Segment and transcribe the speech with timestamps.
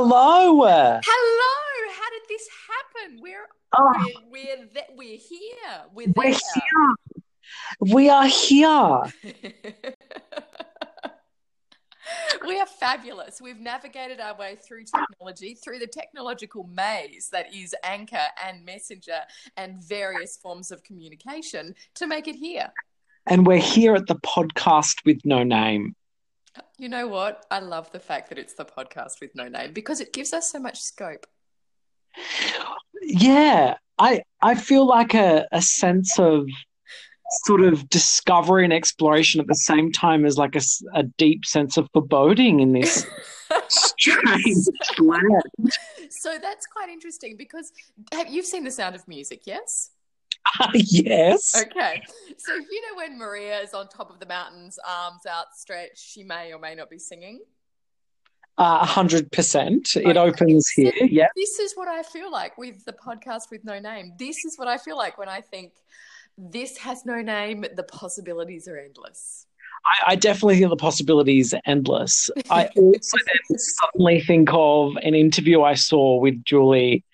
[0.00, 1.00] hello.
[1.04, 1.92] Hello.
[1.92, 3.18] How did this happen?
[3.18, 3.22] Oh.
[3.22, 3.46] We're
[3.78, 3.92] Oh,
[4.30, 5.84] we're we're, th- we're here.
[5.92, 6.94] We're, we're here.
[7.80, 9.02] We are here.
[12.46, 13.40] we are fabulous.
[13.40, 19.20] We've navigated our way through technology, through the technological maze that is Anchor and Messenger
[19.56, 22.72] and various forms of communication to make it here.
[23.26, 25.94] And we're here at the podcast with no name.
[26.78, 27.46] You know what?
[27.50, 30.50] I love the fact that it's the podcast with no name because it gives us
[30.50, 31.26] so much scope.
[33.02, 36.46] Yeah, I I feel like a, a sense of
[37.44, 40.60] sort of discovery and exploration at the same time as like a,
[40.94, 43.06] a deep sense of foreboding in this
[43.68, 44.66] strange
[44.98, 45.42] land.
[46.10, 47.72] so that's quite interesting because
[48.12, 49.90] have, you've seen The Sound of Music, yes?
[50.74, 51.54] yes.
[51.56, 52.02] Okay.
[52.38, 56.52] So you know when Maria is on top of the mountains, arms outstretched, she may
[56.52, 57.40] or may not be singing.
[58.58, 59.96] A hundred percent.
[59.96, 60.92] It opens here.
[61.00, 61.28] Yeah.
[61.34, 64.12] This is what I feel like with the podcast with no name.
[64.18, 65.72] This is what I feel like when I think
[66.36, 67.64] this has no name.
[67.74, 69.46] The possibilities are endless.
[69.84, 72.28] I, I definitely think the possibilities are endless.
[72.50, 77.04] I also then suddenly think of an interview I saw with Julie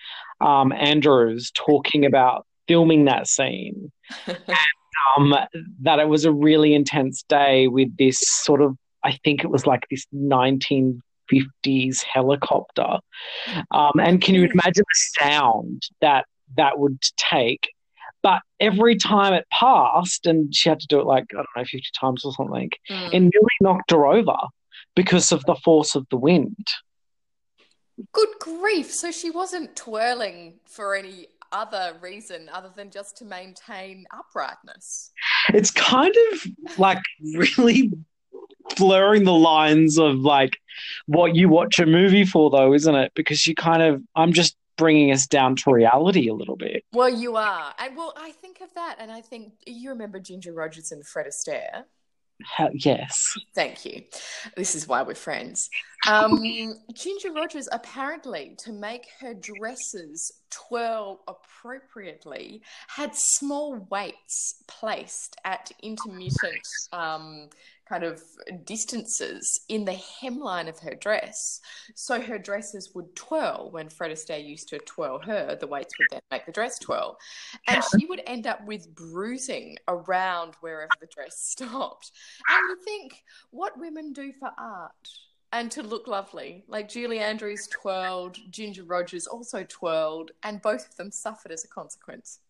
[0.40, 3.90] um, Andrews talking about filming that scene.
[5.16, 5.34] Um,
[5.82, 9.66] that it was a really intense day with this sort of, I think it was
[9.66, 12.98] like this 1950s helicopter.
[13.70, 16.24] Um, and can you imagine the sound that
[16.56, 17.68] that would take?
[18.22, 21.64] But every time it passed, and she had to do it like, I don't know,
[21.64, 23.06] 50 times or something, Mm.
[23.12, 24.36] it nearly knocked her over
[24.96, 26.66] because of the force of the wind.
[28.12, 28.92] Good grief.
[28.92, 35.12] So she wasn't twirling for any other reason other than just to maintain uprightness.
[35.52, 37.02] It's kind of like
[37.46, 37.92] really
[38.76, 40.58] blurring the lines of like
[41.06, 43.12] what you watch a movie for, though, isn't it?
[43.14, 46.84] Because you kind of, I'm just bringing us down to reality a little bit.
[46.92, 47.74] Well, you are.
[47.78, 51.26] And well, I think of that and I think you remember Ginger Rogers and Fred
[51.26, 51.84] Astaire.
[52.44, 53.16] Hell, yes.
[53.54, 54.02] Thank you.
[54.56, 55.70] This is why we're friends.
[56.06, 56.38] Um,
[56.92, 66.66] Ginger Rogers apparently, to make her dresses twirl appropriately, had small weights placed at intermittent
[66.92, 67.48] um,
[67.88, 68.22] kind of
[68.64, 71.60] distances in the hemline of her dress.
[71.94, 76.08] So her dresses would twirl when Fred Astaire used to twirl her, the weights would
[76.10, 77.18] then make the dress twirl.
[77.68, 82.10] And she would end up with bruising around wherever the dress stopped.
[82.48, 84.92] And you think, what women do for art
[85.52, 86.64] and to look lovely.
[86.68, 91.68] Like Julie Andrews twirled, Ginger Rogers also twirled, and both of them suffered as a
[91.68, 92.40] consequence.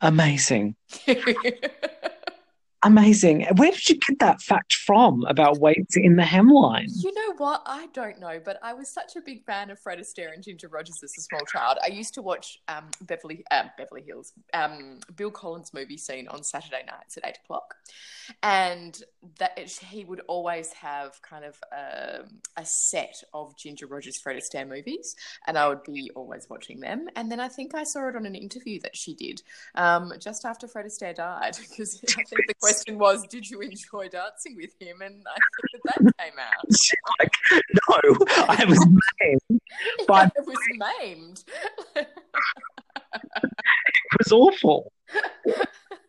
[0.00, 0.76] Amazing.
[2.84, 3.46] Amazing.
[3.56, 6.84] Where did you get that fact from about weights in the hemline?
[6.88, 7.62] You know what?
[7.64, 10.68] I don't know, but I was such a big fan of Fred Astaire and Ginger
[10.68, 11.78] Rogers as a small child.
[11.82, 16.42] I used to watch um, Beverly uh, Beverly Hills, um, Bill Collins movie scene on
[16.42, 17.74] Saturday nights at eight o'clock,
[18.42, 19.02] and
[19.38, 24.68] that he would always have kind of um a set of Ginger Rogers Fred Astaire
[24.68, 27.08] movies, and I would be always watching them.
[27.16, 29.40] And then I think I saw it on an interview that she did
[29.74, 34.08] um, just after Fred Astaire died, because I think the question was, "Did you enjoy
[34.08, 36.66] dancing with him?" And I think that that came out.
[37.20, 37.32] like,
[37.88, 38.86] no, I was
[39.20, 39.60] maimed.
[40.06, 40.58] But- it was
[41.00, 41.44] maimed.
[43.14, 44.92] It was awful.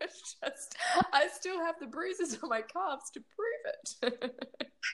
[0.02, 0.76] Just,
[1.14, 4.32] I still have the bruises on my calves to prove it.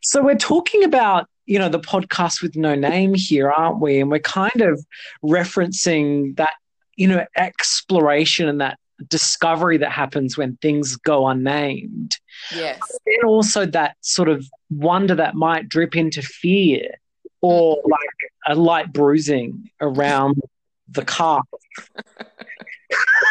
[0.04, 4.00] So we're talking about, you know, the podcast with no name here, aren't we?
[4.00, 4.84] And we're kind of
[5.24, 6.54] referencing that,
[6.96, 8.78] you know, exploration and that
[9.10, 12.16] discovery that happens when things go unnamed.
[12.56, 12.80] yes.
[13.06, 16.96] And also that sort of wonder that might drip into fear
[17.42, 20.42] or like a light bruising around
[20.90, 21.46] the calf.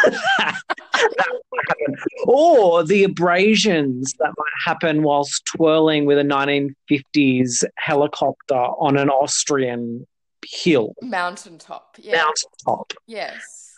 [0.04, 0.60] That
[2.24, 10.06] or the abrasions that might happen whilst twirling with a 1950s helicopter on an Austrian
[10.46, 11.96] hill, Mountaintop.
[11.98, 12.16] Yeah.
[12.24, 12.94] mountaintop.
[13.06, 13.74] Yes.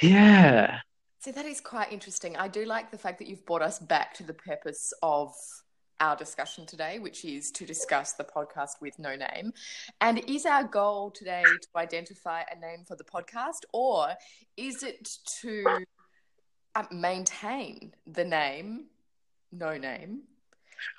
[0.00, 0.78] Yeah.
[1.24, 2.36] See, that is quite interesting.
[2.36, 5.34] I do like the fact that you've brought us back to the purpose of
[5.98, 9.54] our discussion today, which is to discuss the podcast with no name.
[10.02, 14.08] And is our goal today to identify a name for the podcast, or
[14.58, 15.64] is it to
[16.74, 18.88] uh, maintain the name,
[19.50, 20.24] no name,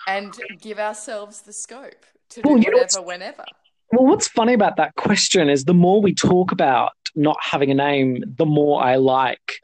[0.07, 3.45] and give ourselves the scope to do Well, whatever, whenever?
[3.91, 7.75] Well, what's funny about that question is the more we talk about not having a
[7.75, 9.61] name, the more I like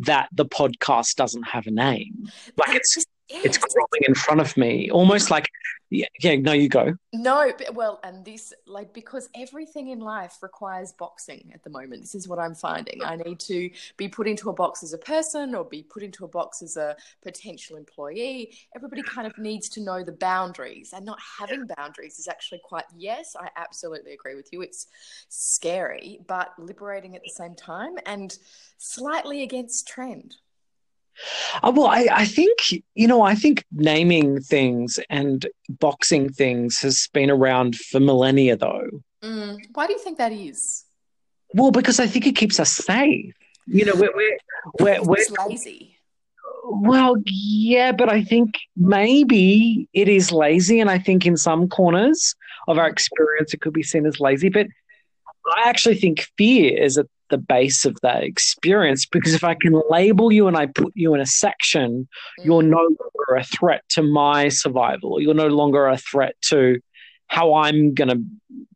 [0.00, 2.30] that the podcast doesn't have a name.
[2.56, 3.44] Like it's Yes.
[3.44, 5.48] It's growing in front of me, almost like,
[5.90, 6.94] yeah, yeah, no, you go.
[7.12, 12.02] No, but, well, and this, like, because everything in life requires boxing at the moment.
[12.02, 13.02] This is what I'm finding.
[13.04, 16.24] I need to be put into a box as a person or be put into
[16.24, 18.56] a box as a potential employee.
[18.74, 22.84] Everybody kind of needs to know the boundaries, and not having boundaries is actually quite,
[22.96, 24.62] yes, I absolutely agree with you.
[24.62, 24.86] It's
[25.28, 28.36] scary, but liberating at the same time and
[28.78, 30.36] slightly against trend.
[31.62, 32.58] Uh, well, I, I think,
[32.94, 38.88] you know, I think naming things and boxing things has been around for millennia, though.
[39.22, 39.58] Mm.
[39.74, 40.84] Why do you think that is?
[41.54, 43.34] Well, because I think it keeps us safe.
[43.66, 44.38] You know, we're, we're,
[44.80, 45.96] we're, we're It's lazy.
[46.64, 50.80] well, yeah, but I think maybe it is lazy.
[50.80, 52.34] And I think in some corners
[52.68, 54.48] of our experience, it could be seen as lazy.
[54.48, 54.68] But
[55.56, 59.80] I actually think fear is at the base of that experience because if I can
[59.88, 62.08] label you and I put you in a section,
[62.42, 65.20] you're no longer a threat to my survival.
[65.20, 66.80] You're no longer a threat to
[67.28, 68.22] how I'm going to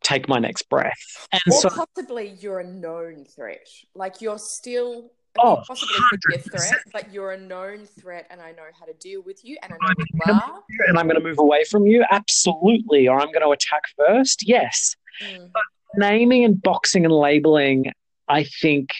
[0.02, 1.28] take my next breath.
[1.32, 3.66] And or so, possibly you're a known threat.
[3.94, 8.40] Like you're still Oh, possibly could be a threat, but you're a known threat, and
[8.40, 10.62] I know how to deal with you, and I know who you are.
[10.86, 13.08] and I'm going to move away from you, absolutely.
[13.08, 14.94] Or I'm going to attack first, yes.
[15.22, 15.50] Mm.
[15.96, 17.92] naming and boxing and labeling,
[18.28, 18.90] I think,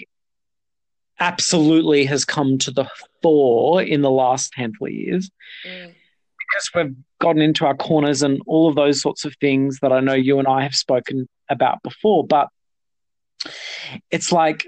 [1.20, 2.88] absolutely has come to the
[3.22, 5.30] fore in the last handful of years
[5.64, 5.94] Mm.
[6.38, 10.00] because we've gotten into our corners and all of those sorts of things that I
[10.00, 12.26] know you and I have spoken about before.
[12.26, 12.48] But
[14.10, 14.66] it's like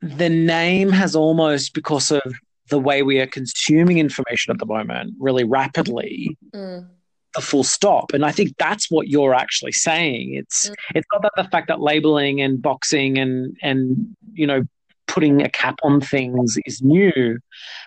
[0.00, 2.22] the name has almost, because of
[2.70, 6.88] the way we are consuming information at the moment, really rapidly, Mm.
[7.36, 8.12] A full stop.
[8.12, 10.34] And I think that's what you're actually saying.
[10.34, 10.74] It's Mm.
[10.94, 14.62] it's not that the fact that labeling and boxing and and you know
[15.06, 17.38] putting a cap on things is new,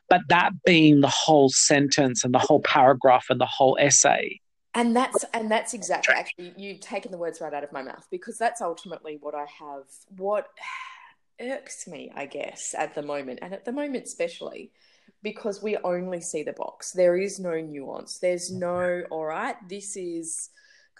[0.09, 4.39] but that being the whole sentence and the whole paragraph and the whole essay.
[4.73, 8.07] And that's and that's exactly actually you've taken the words right out of my mouth
[8.11, 9.83] because that's ultimately what I have.
[10.17, 10.47] What
[11.41, 14.71] irks me, I guess, at the moment, and at the moment especially,
[15.21, 16.91] because we only see the box.
[16.91, 18.19] There is no nuance.
[18.19, 20.49] There's no, all right, this is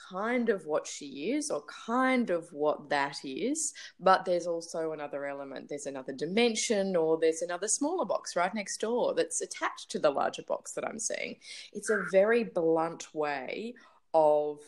[0.10, 5.26] kind of what she is or kind of what that is, but there's also another
[5.26, 5.68] element.
[5.70, 10.10] There's another dimension or there's another smaller box right next door that's attached to the
[10.10, 11.36] larger box that I'm seeing.
[11.74, 13.76] It's a very blunt way
[14.14, 14.60] of,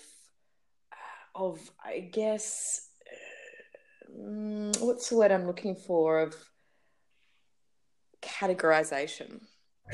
[1.33, 2.89] of I guess,
[4.13, 6.19] mm, what's the word I'm looking for?
[6.19, 6.36] Of
[8.21, 9.41] categorization.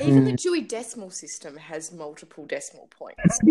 [0.00, 0.36] Even the hmm.
[0.36, 3.40] Dewey Decimal System has multiple decimal points.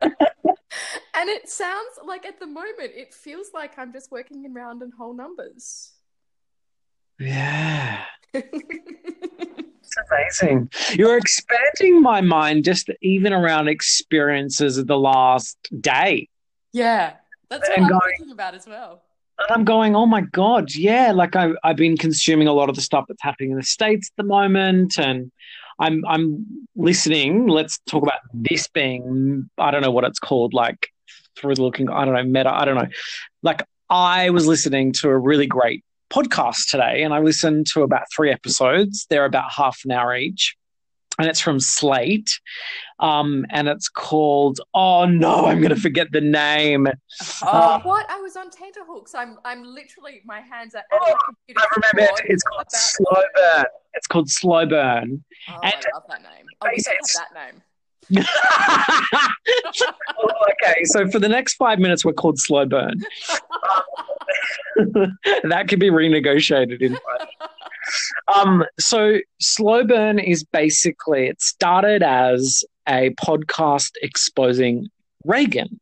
[1.14, 4.82] And it sounds like at the moment, it feels like I'm just working in round
[4.82, 5.92] and whole numbers.
[7.18, 8.04] yeah.
[9.90, 9.96] It's
[10.42, 10.70] amazing.
[10.98, 16.28] You're expanding my mind just even around experiences of the last day.
[16.72, 17.14] yeah,
[17.48, 19.02] that's what And I'm going- thinking about as well.
[19.38, 21.12] And I'm going, oh my God, yeah.
[21.12, 24.10] Like I, I've been consuming a lot of the stuff that's happening in the States
[24.10, 24.98] at the moment.
[24.98, 25.30] And
[25.78, 26.44] I'm, I'm
[26.74, 27.46] listening.
[27.46, 30.88] Let's talk about this being, I don't know what it's called, like
[31.36, 32.88] through the looking, I don't know, meta, I don't know.
[33.42, 38.06] Like I was listening to a really great podcast today and I listened to about
[38.14, 39.06] three episodes.
[39.08, 40.56] They're about half an hour each.
[41.18, 42.38] And it's from Slate.
[43.00, 46.86] Um, and it's called, oh no, I'm going to forget the name.
[47.42, 48.08] Oh, Uh, what?
[48.10, 49.14] I was on tenterhooks.
[49.14, 50.82] I'm, I'm literally, my hands are.
[50.92, 51.14] Oh,
[51.56, 52.22] I remember it.
[52.26, 53.64] It's called Slow Burn.
[53.94, 55.24] It's called Slow Burn.
[55.48, 56.46] Oh, and- I love that name.
[56.60, 57.62] Oh, we don't that name.
[58.16, 58.24] Okay,
[60.84, 63.00] so for the next five minutes, we're called Slow Burn.
[65.44, 66.98] that could be renegotiated in.
[68.34, 74.88] Um, so Slow Burn is basically it started as a podcast exposing
[75.24, 75.80] Reagan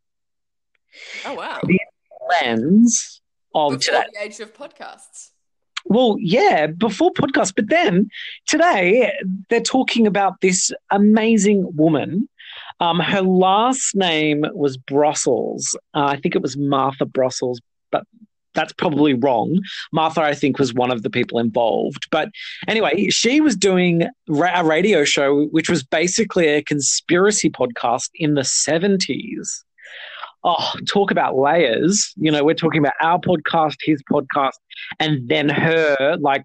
[1.24, 1.60] oh, wow.
[2.42, 3.20] lens
[3.54, 4.06] of Before today.
[4.12, 5.30] the age of podcasts.
[5.88, 8.08] Well, yeah, before podcast, but then
[8.46, 9.12] today
[9.48, 12.28] they're talking about this amazing woman.
[12.80, 15.76] Um, her last name was Brussels.
[15.94, 18.04] Uh, I think it was Martha Brussels, but
[18.54, 19.60] that's probably wrong.
[19.92, 22.08] Martha, I think, was one of the people involved.
[22.10, 22.30] But
[22.66, 28.42] anyway, she was doing a radio show, which was basically a conspiracy podcast in the
[28.42, 29.62] 70s.
[30.48, 32.14] Oh, talk about layers.
[32.16, 34.52] You know, we're talking about our podcast, his podcast,
[35.00, 36.44] and then her, like,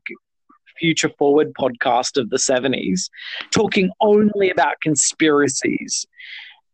[0.79, 3.09] future forward podcast of the 70s,
[3.51, 6.07] talking only about conspiracies.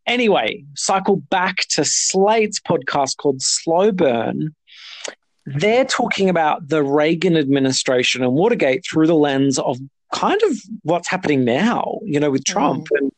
[0.05, 4.55] Anyway, cycle back to Slate's podcast called Slow Burn.
[5.45, 9.77] They're talking about the Reagan administration and Watergate through the lens of
[10.13, 12.99] kind of what's happening now, you know, with Trump mm.
[12.99, 13.11] and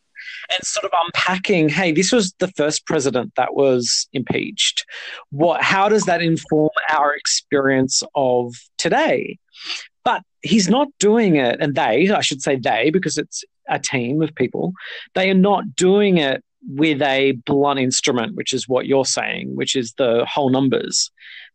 [0.49, 4.85] and sort of unpacking, hey, this was the first president that was impeached.
[5.29, 9.37] What how does that inform our experience of today?
[10.03, 14.21] But he's not doing it, and they, I should say they, because it's a team
[14.21, 14.73] of people,
[15.13, 19.75] they are not doing it with a blunt instrument, which is what you're saying, which
[19.75, 21.11] is the whole numbers.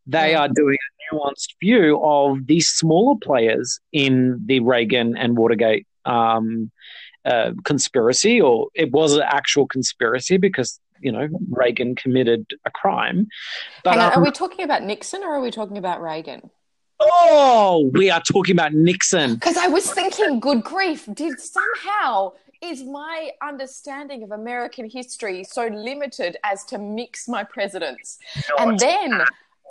[0.07, 5.87] They are doing a nuanced view of these smaller players in the Reagan and Watergate
[6.05, 6.71] um,
[7.25, 13.29] uh, conspiracy, or it was an actual conspiracy because you know Reagan committed a crime.
[13.83, 16.51] But on, um, are we talking about Nixon or are we talking about Reagan?
[17.01, 19.35] Oh, we are talking about Nixon.
[19.35, 25.67] Because I was thinking, good grief, did somehow is my understanding of American history so
[25.67, 28.19] limited as to mix my presidents?
[28.49, 29.23] No, and then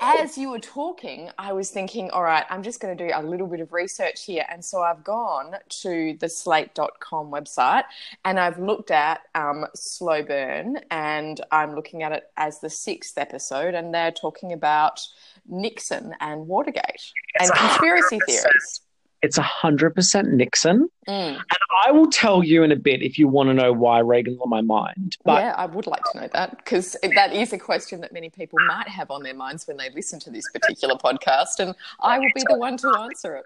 [0.02, 3.22] as you were talking, I was thinking, all right, I'm just going to do a
[3.22, 4.46] little bit of research here.
[4.50, 7.84] And so I've gone to the slate.com website
[8.26, 13.18] and I've looked at um, Slow Burn and I'm looking at it as the sixth
[13.18, 13.74] episode.
[13.74, 15.00] And they're talking about
[15.48, 18.82] Nixon and Watergate and conspiracy theories.
[19.24, 20.89] It's 100% Nixon.
[21.08, 21.36] Mm.
[21.38, 24.38] And I will tell you in a bit if you want to know why Reagan's
[24.42, 25.15] on my mind.
[25.24, 28.30] But yeah, I would like to know that because that is a question that many
[28.30, 31.60] people might have on their minds when they listen to this particular podcast.
[31.60, 33.44] And I will be the one to answer it.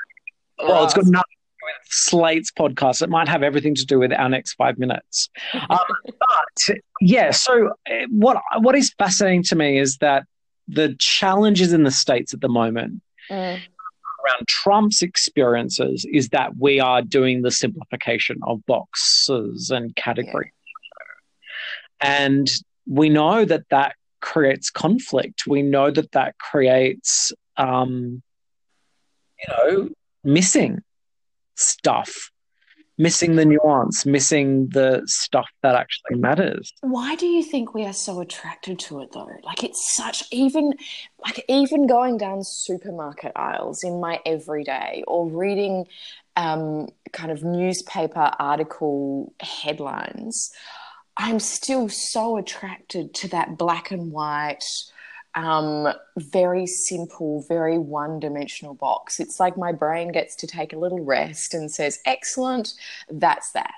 [0.58, 1.24] Well, it's got nothing
[1.62, 3.04] with Slate's podcast.
[3.04, 5.30] It might have everything to do with our next five minutes.
[5.54, 10.26] Um, but yeah, so eh, what what is fascinating to me is that
[10.68, 13.60] the challenges in the states at the moment mm.
[14.28, 20.52] Around Trump's experiences is that we are doing the simplification of boxes and categories.
[22.02, 22.26] Yeah.
[22.26, 22.48] And
[22.86, 25.48] we know that that creates conflict.
[25.48, 28.22] We know that that creates, um,
[29.40, 29.90] you know,
[30.24, 30.80] missing
[31.56, 32.32] stuff
[32.98, 36.74] missing the nuance, missing the stuff that actually matters.
[36.82, 39.30] Why do you think we are so attracted to it though?
[39.44, 40.74] Like it's such even
[41.24, 45.86] like even going down supermarket aisles in my everyday or reading
[46.36, 50.52] um, kind of newspaper article headlines,
[51.18, 54.64] I'm still so attracted to that black and white
[55.38, 59.20] um, very simple, very one dimensional box.
[59.20, 62.74] It's like my brain gets to take a little rest and says, excellent,
[63.08, 63.76] that's that.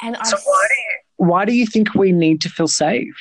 [0.00, 3.16] And so I, why, do you, why do you think we need to feel safe?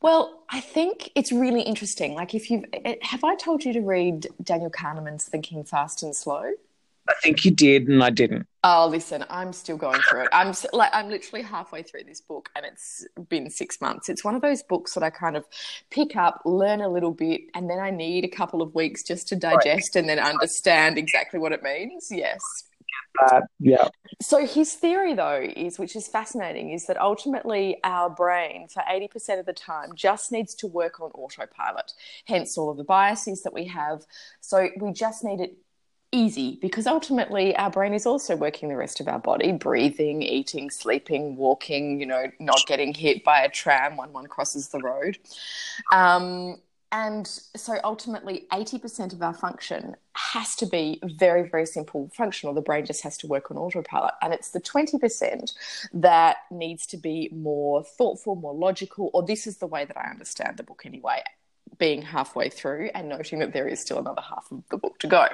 [0.00, 2.14] Well, I think it's really interesting.
[2.14, 2.64] Like, if you've,
[3.02, 6.50] have I told you to read Daniel Kahneman's Thinking Fast and Slow?
[7.08, 8.46] I think you did, and I didn't.
[8.64, 10.28] Oh, listen, I'm still going through it.
[10.32, 14.08] I'm like I'm literally halfway through this book, and it's been six months.
[14.08, 15.44] It's one of those books that I kind of
[15.90, 19.26] pick up, learn a little bit, and then I need a couple of weeks just
[19.28, 20.00] to digest right.
[20.00, 22.08] and then understand exactly what it means.
[22.10, 22.40] Yes.
[23.20, 23.88] Uh, yeah.
[24.20, 29.08] So his theory, though, is which is fascinating, is that ultimately our brain, for eighty
[29.08, 31.92] percent of the time, just needs to work on autopilot.
[32.26, 34.06] Hence, all of the biases that we have.
[34.40, 35.56] So we just need it
[36.12, 40.70] easy because ultimately our brain is also working the rest of our body breathing eating
[40.70, 45.18] sleeping walking you know not getting hit by a tram when one crosses the road.
[45.92, 46.60] Um,
[46.94, 52.54] and so ultimately 80% of our function has to be very very simple functional.
[52.54, 54.12] The brain just has to work on autopilot.
[54.20, 55.54] And it's the 20%
[55.94, 60.10] that needs to be more thoughtful more logical or this is the way that i
[60.10, 61.22] understand the book anyway
[61.78, 65.06] being halfway through and noting that there is still another half of the book to
[65.06, 65.26] go.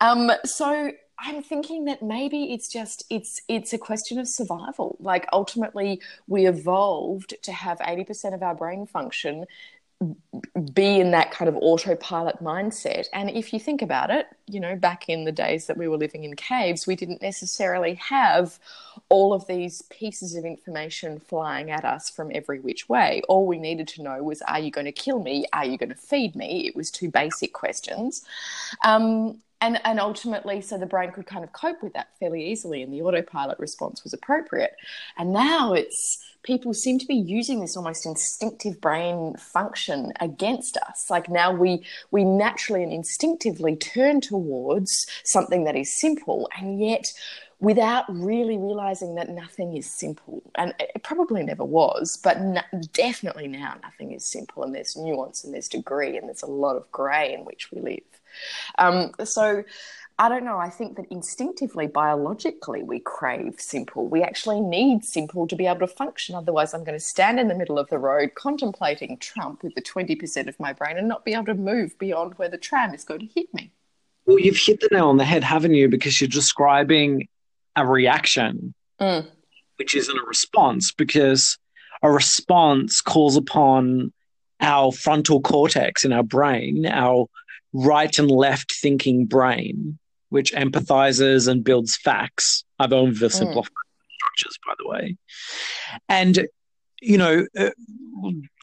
[0.00, 4.96] Um, so I'm thinking that maybe it's just it's it's a question of survival.
[5.00, 9.46] Like ultimately, we evolved to have 80% of our brain function
[10.72, 13.06] be in that kind of autopilot mindset.
[13.12, 15.98] And if you think about it, you know, back in the days that we were
[15.98, 18.58] living in caves, we didn't necessarily have
[19.10, 23.20] all of these pieces of information flying at us from every which way.
[23.28, 25.44] All we needed to know was, are you going to kill me?
[25.52, 26.66] Are you going to feed me?
[26.66, 28.24] It was two basic questions.
[28.82, 32.82] Um, and, and ultimately, so the brain could kind of cope with that fairly easily,
[32.82, 34.74] and the autopilot response was appropriate.
[35.18, 41.10] And now it's people seem to be using this almost instinctive brain function against us.
[41.10, 47.12] Like now we we naturally and instinctively turn towards something that is simple, and yet
[47.60, 50.42] without really realizing that nothing is simple.
[50.54, 52.62] And it probably never was, but no,
[52.94, 56.76] definitely now nothing is simple, and there's nuance and there's degree, and there's a lot
[56.76, 58.19] of grey in which we live.
[58.78, 59.64] Um, so
[60.18, 60.58] I don't know.
[60.58, 64.06] I think that instinctively, biologically, we crave simple.
[64.06, 66.34] We actually need simple to be able to function.
[66.34, 69.80] Otherwise, I'm going to stand in the middle of the road contemplating Trump with the
[69.82, 73.02] 20% of my brain and not be able to move beyond where the tram is
[73.02, 73.72] going to hit me.
[74.26, 75.88] Well, you've hit the nail on the head, haven't you?
[75.88, 77.26] Because you're describing
[77.76, 79.26] a reaction, Mm.
[79.76, 81.56] which isn't a response, because
[82.02, 84.12] a response calls upon
[84.60, 87.26] our frontal cortex in our brain, our
[87.72, 89.98] right and left thinking brain,
[90.28, 92.64] which empathizes and builds facts.
[92.78, 93.68] I've oversimplified
[94.14, 95.16] structures, by the way.
[96.08, 96.46] And,
[97.00, 97.70] you know, uh,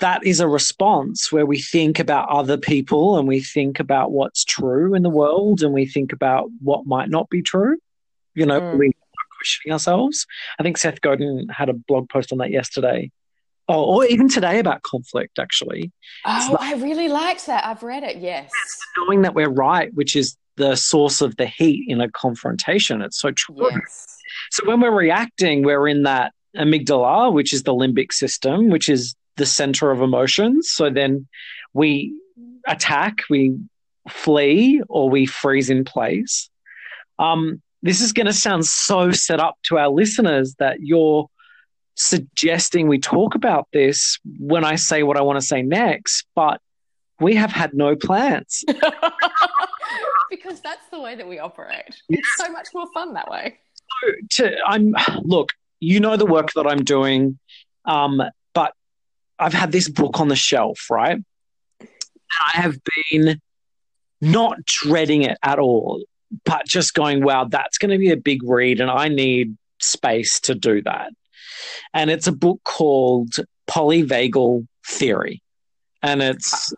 [0.02, 4.44] that is a response where we think about other people and we think about what's
[4.44, 7.78] true in the world and we think about what might not be true.
[8.36, 8.78] You know, Mm.
[8.78, 8.92] we
[9.38, 10.26] questioning ourselves.
[10.60, 13.12] I think Seth Godin had a blog post on that yesterday.
[13.70, 15.92] Oh, or even today about conflict, actually.
[16.26, 17.66] Oh, I really liked that.
[17.66, 18.18] I've read it.
[18.18, 18.50] Yes.
[18.98, 23.02] Knowing that we're right, which is the source of the heat in a confrontation.
[23.02, 23.70] It's so true.
[23.72, 24.18] Yes.
[24.52, 29.16] So when we're reacting, we're in that amygdala, which is the limbic system, which is
[29.36, 30.72] the center of emotions.
[30.72, 31.28] So then
[31.74, 32.14] we
[32.68, 33.58] attack, we
[34.10, 36.50] flee, or we freeze in place.
[37.20, 41.28] Um, this is going to sound so set up to our listeners that you're
[41.96, 46.62] suggesting we talk about this when I say what I want to say next, but
[47.20, 48.64] we have had no plans.
[50.30, 51.96] because that's the way that we operate.
[52.10, 53.58] It's so much more fun that way.
[54.32, 54.94] to I'm
[55.24, 57.40] look, you know the work that I'm doing,
[57.86, 58.22] um,
[58.54, 58.74] but
[59.40, 61.18] I've had this book on the shelf, right?
[61.80, 61.90] And
[62.54, 62.78] I have
[63.12, 63.40] been
[64.22, 66.04] not dreading it at all,
[66.44, 70.40] but just going, wow, that's going to be a big read, and I need space
[70.42, 71.12] to do that.
[71.94, 73.36] And it's a book called
[73.68, 75.42] Polyvagal Theory,
[76.02, 76.74] and it's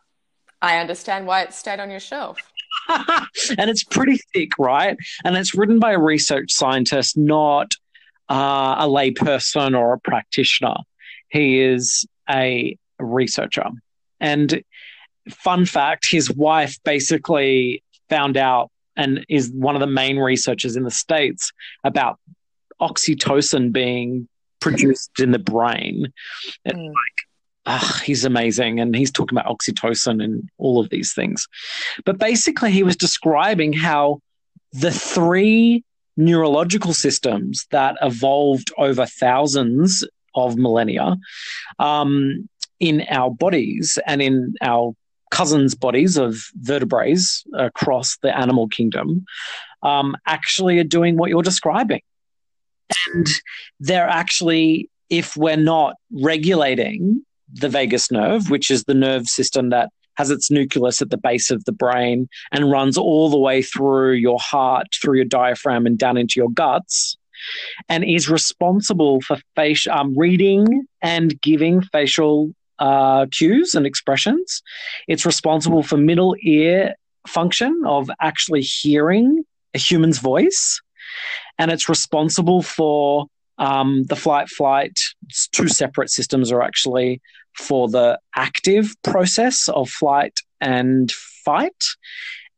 [0.62, 2.38] I understand why it stayed on your shelf.
[2.90, 4.98] and it's pretty thick, right?
[5.24, 7.72] And it's written by a research scientist, not
[8.30, 10.76] uh, a layperson or a practitioner.
[11.30, 13.66] He is a researcher.
[14.20, 14.64] And
[15.30, 20.84] fun fact his wife basically found out and is one of the main researchers in
[20.84, 21.52] the States
[21.84, 22.20] about
[22.82, 24.28] oxytocin being
[24.60, 26.12] produced in the brain.
[26.68, 26.94] Mm.
[28.04, 28.80] He's amazing.
[28.80, 31.48] And he's talking about oxytocin and all of these things.
[32.06, 34.22] But basically, he was describing how
[34.72, 35.84] the three
[36.18, 41.18] neurological systems that evolved over thousands of millennia
[41.80, 44.94] um, in our bodies and in our
[45.32, 49.26] cousins' bodies of vertebrates across the animal kingdom
[49.84, 52.02] um, actually are doing what you're describing.
[53.08, 53.28] And
[53.80, 59.90] they're actually, if we're not regulating the vagus nerve, which is the nerve system that
[60.16, 64.12] has its nucleus at the base of the brain and runs all the way through
[64.12, 67.18] your heart, through your diaphragm, and down into your guts,
[67.88, 74.62] and is responsible for face um, reading and giving facial uh, cues and expressions.
[75.08, 76.96] It's responsible for middle ear
[77.28, 80.82] function of actually hearing a human's voice,
[81.58, 84.98] and it's responsible for um, the flight flight.
[85.52, 87.22] Two separate systems are actually
[87.56, 91.84] for the active process of flight and fight.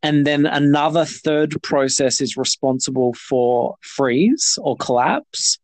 [0.03, 5.59] And then another third process is responsible for freeze or collapse.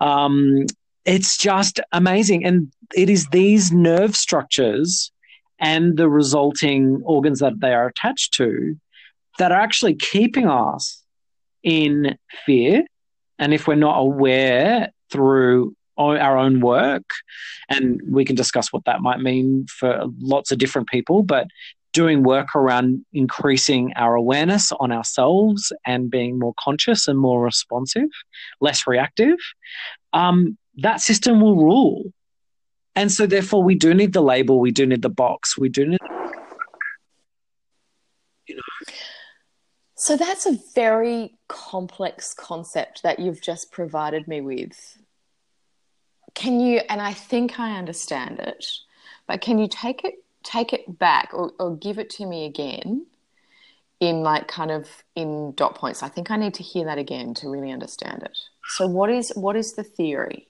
[0.00, 0.64] Um,
[1.04, 2.44] it's just amazing.
[2.44, 5.12] And it is these nerve structures
[5.58, 8.76] and the resulting organs that they are attached to
[9.38, 11.02] that are actually keeping us
[11.62, 12.16] in
[12.46, 12.84] fear.
[13.38, 17.04] And if we're not aware through our own work,
[17.68, 21.48] and we can discuss what that might mean for lots of different people, but
[21.92, 28.08] doing work around increasing our awareness on ourselves and being more conscious and more responsive,
[28.60, 29.38] less reactive,
[30.12, 32.12] um, that system will rule.
[32.94, 35.86] And so, therefore, we do need the label, we do need the box, we do
[35.86, 35.98] need.
[38.46, 38.94] You know.
[39.96, 44.98] So that's a very complex concept that you've just provided me with.
[46.34, 48.66] Can you, and I think I understand it,
[49.26, 50.14] but can you take it
[50.44, 53.04] take it back or, or give it to me again
[54.00, 56.02] in like kind of in dot points?
[56.02, 58.36] I think I need to hear that again to really understand it.
[58.76, 60.48] So what is what is the theory?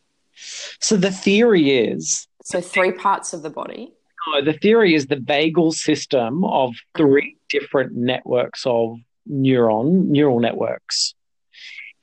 [0.80, 3.92] So the theory is So three parts of the body.
[4.28, 11.14] no, the theory is the vagal system of three different networks of neuron neural networks.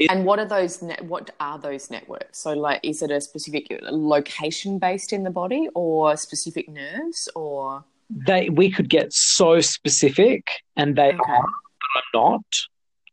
[0.09, 0.81] And what are those?
[0.81, 2.39] Ne- what are those networks?
[2.39, 7.83] So, like, is it a specific location based in the body, or specific nerves, or
[8.09, 11.31] They we could get so specific, and they Okay.
[11.31, 12.45] are, but I'm not.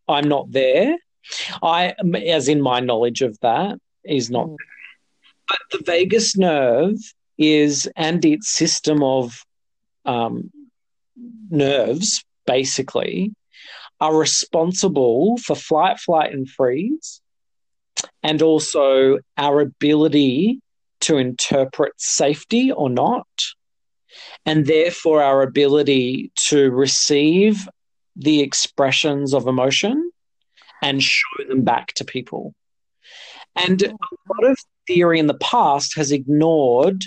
[0.08, 0.96] I'm not there.
[1.62, 1.94] I,
[2.26, 4.48] as in my knowledge of that, is not.
[4.48, 4.56] Mm.
[5.48, 6.96] But the vagus nerve
[7.38, 9.44] is and its system of
[10.04, 10.50] um,
[11.50, 13.32] nerves, basically,
[14.02, 17.20] are responsible for flight, flight, and freeze,
[18.20, 20.60] and also our ability
[21.02, 23.28] to interpret safety or not,
[24.44, 27.68] and therefore our ability to receive
[28.16, 30.10] the expressions of emotion
[30.82, 32.54] and show them back to people.
[33.54, 37.04] And a lot of theory in the past has ignored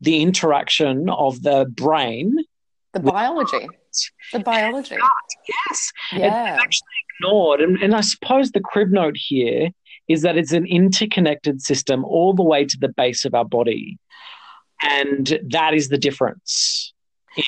[0.00, 2.36] the interaction of the brain,
[2.92, 3.66] the biology,
[4.32, 4.96] the biology.
[5.48, 6.86] Yes, yeah, it's actually
[7.20, 7.60] ignored.
[7.60, 9.70] And, and I suppose the crib note here
[10.08, 13.98] is that it's an interconnected system all the way to the base of our body.
[14.82, 16.92] And that is the difference.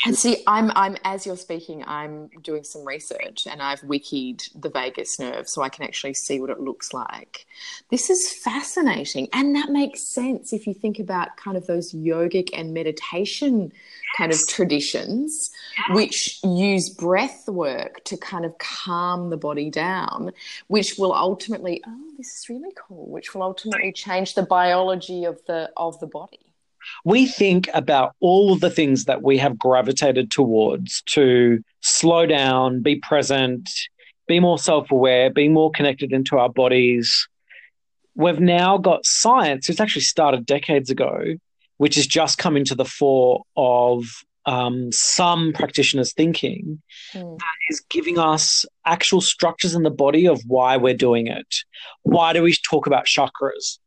[0.04, 4.68] And see, I'm I'm as you're speaking, I'm doing some research and I've wikied the
[4.68, 7.46] vagus nerve so I can actually see what it looks like.
[7.90, 9.28] This is fascinating.
[9.32, 13.72] And that makes sense if you think about kind of those yogic and meditation
[14.16, 15.50] kind of traditions
[15.90, 20.32] which use breath work to kind of calm the body down,
[20.66, 25.40] which will ultimately oh, this is really cool, which will ultimately change the biology of
[25.46, 26.47] the of the body
[27.04, 32.82] we think about all of the things that we have gravitated towards to slow down,
[32.82, 33.68] be present,
[34.26, 37.28] be more self aware, be more connected into our bodies.
[38.14, 41.36] We've now got science, it's actually started decades ago,
[41.78, 44.04] which is just coming to the fore of
[44.48, 46.80] um, some practitioners' thinking
[47.12, 47.38] mm.
[47.38, 51.54] that is giving us actual structures in the body of why we're doing it.
[52.02, 53.78] Why do we talk about chakras?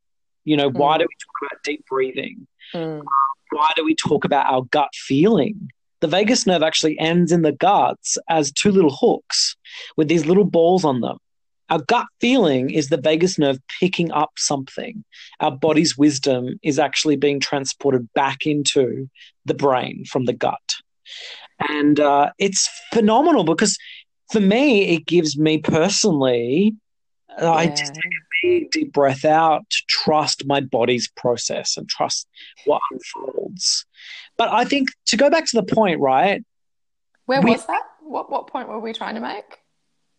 [0.44, 0.76] You know, mm.
[0.76, 2.48] why do we talk about deep breathing?
[2.74, 3.04] Mm.
[3.52, 5.72] Why do we talk about our gut feeling?
[6.00, 9.56] The vagus nerve actually ends in the guts as two little hooks
[9.98, 11.18] with these little balls on them.
[11.70, 15.04] Our gut feeling is the vagus nerve picking up something.
[15.40, 19.10] Our body's wisdom is actually being transported back into
[19.46, 20.60] the brain from the gut.
[21.70, 23.78] And uh, it's phenomenal because
[24.32, 26.74] for me, it gives me personally
[27.40, 27.52] yeah.
[27.52, 32.28] I just take a big deep breath out to trust my body's process and trust
[32.66, 33.86] what unfolds.
[34.38, 36.44] But I think to go back to the point, right?
[37.26, 37.84] Where we, was that?
[38.02, 39.60] What what point were we trying to make?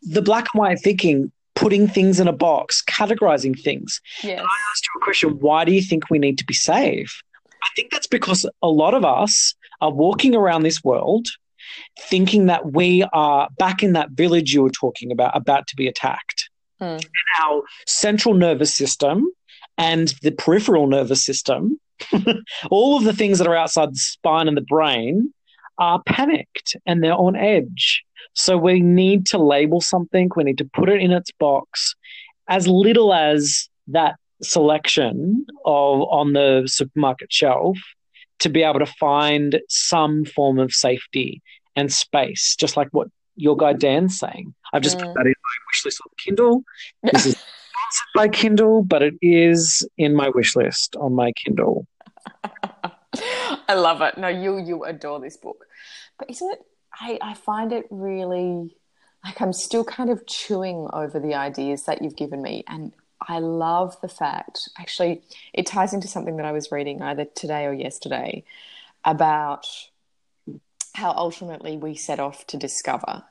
[0.03, 4.01] The black and white thinking, putting things in a box, categorizing things.
[4.23, 4.41] Yes.
[4.41, 7.23] I asked you a question, why do you think we need to be safe?
[7.63, 11.27] I think that's because a lot of us are walking around this world
[11.99, 15.87] thinking that we are back in that village you were talking about, about to be
[15.87, 16.42] attacked.
[16.83, 16.97] Hmm.
[17.40, 19.29] Our central nervous system
[19.79, 21.79] and the peripheral nervous system,
[22.73, 25.33] all of the things that are outside the spine and the brain,
[25.79, 28.03] are panicked and they're on edge.
[28.35, 31.95] So we need to label something, we need to put it in its box
[32.49, 37.79] as little as that selection of on the supermarket shelf
[38.40, 41.40] to be able to find some form of safety
[41.77, 44.55] and space, just like what your guy Dan's saying.
[44.73, 45.03] I've just mm.
[45.03, 46.64] put that in my wish list on Kindle.
[47.03, 51.87] This is sponsored by Kindle, but it is in my wish list on my Kindle.
[53.68, 54.18] I love it.
[54.18, 55.64] No, you you adore this book,
[56.18, 56.61] but isn't it?
[56.99, 58.77] I I find it really
[59.25, 62.92] like I'm still kind of chewing over the ideas that you've given me, and
[63.29, 64.68] I love the fact.
[64.79, 68.45] Actually, it ties into something that I was reading either today or yesterday
[69.05, 69.66] about
[70.95, 73.25] how ultimately we set off to discover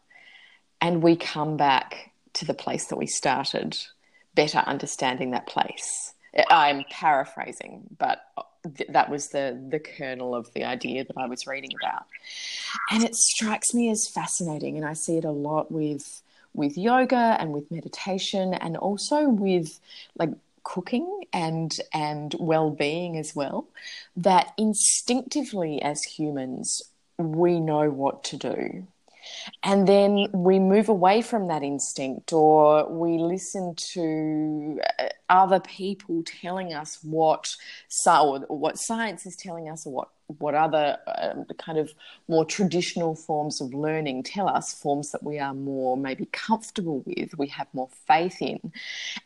[0.80, 3.78] and we come back to the place that we started,
[4.36, 6.14] better understanding that place.
[6.50, 8.22] I'm paraphrasing, but
[8.78, 12.06] th- that was the the kernel of the idea that I was reading about,
[12.90, 16.22] and it strikes me as fascinating, and I see it a lot with
[16.54, 19.80] with yoga and with meditation, and also with
[20.18, 20.30] like
[20.64, 23.68] cooking and and well-being as well
[24.16, 26.84] that instinctively as humans
[27.24, 28.88] we know what to do.
[29.64, 36.24] And then we move away from that instinct or we listen to uh, other people
[36.26, 37.56] telling us what
[38.48, 41.94] what science is telling us or what what other um, kind of
[42.28, 47.38] more traditional forms of learning tell us forms that we are more maybe comfortable with
[47.38, 48.72] we have more faith in.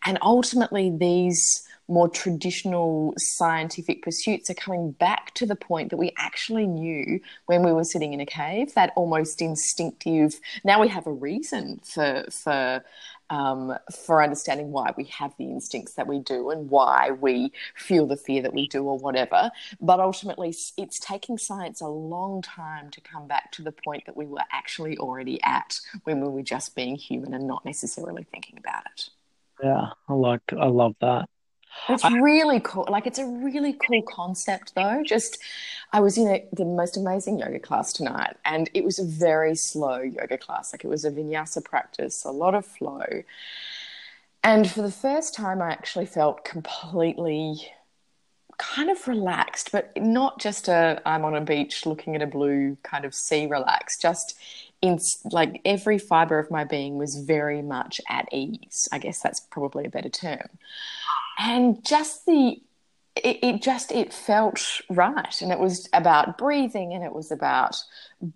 [0.05, 6.11] And ultimately these more traditional scientific pursuits are coming back to the point that we
[6.17, 11.05] actually knew when we were sitting in a cave that almost instinctive now we have
[11.07, 12.83] a reason for for
[13.29, 18.05] um, for understanding why we have the instincts that we do and why we feel
[18.05, 19.51] the fear that we do or whatever.
[19.81, 24.15] But ultimately, it's taking science a long time to come back to the point that
[24.15, 28.57] we were actually already at when we were just being human and not necessarily thinking
[28.57, 29.09] about it.
[29.63, 31.27] Yeah, I like, I love that.
[31.89, 32.87] It's I, really cool.
[32.89, 35.03] Like it's a really cool concept, though.
[35.05, 35.37] Just,
[35.93, 39.55] I was in a, the most amazing yoga class tonight, and it was a very
[39.55, 40.73] slow yoga class.
[40.73, 43.05] Like it was a vinyasa practice, a lot of flow.
[44.43, 47.71] And for the first time, I actually felt completely
[48.57, 52.77] kind of relaxed, but not just a I'm on a beach looking at a blue
[52.83, 54.37] kind of sea relaxed, just
[54.81, 54.99] in
[55.31, 58.87] like every fiber of my being was very much at ease.
[58.91, 60.47] I guess that's probably a better term.
[61.37, 62.61] And just the
[63.15, 65.41] it, it, just it felt right.
[65.41, 67.77] And it was about breathing and it was about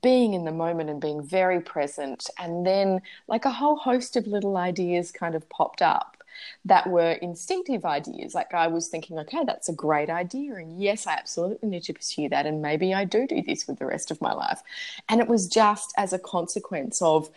[0.02, 2.30] being in the moment and being very present.
[2.40, 6.16] And then like a whole host of little ideas kind of popped up
[6.66, 8.34] that were instinctive ideas.
[8.34, 10.56] Like I was thinking, okay, that's a great idea.
[10.56, 12.46] And yes, I absolutely need to pursue that.
[12.46, 14.62] And maybe I do do this with the rest of my life.
[15.08, 17.30] And it was just as a consequence of,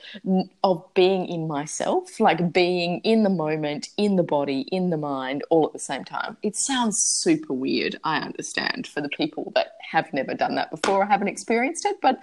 [0.65, 5.43] of being in myself, like being in the moment, in the body, in the mind,
[5.51, 6.37] all at the same time.
[6.43, 7.97] It sounds super weird.
[8.05, 12.01] I understand for the people that have never done that before or haven't experienced it.
[12.01, 12.19] But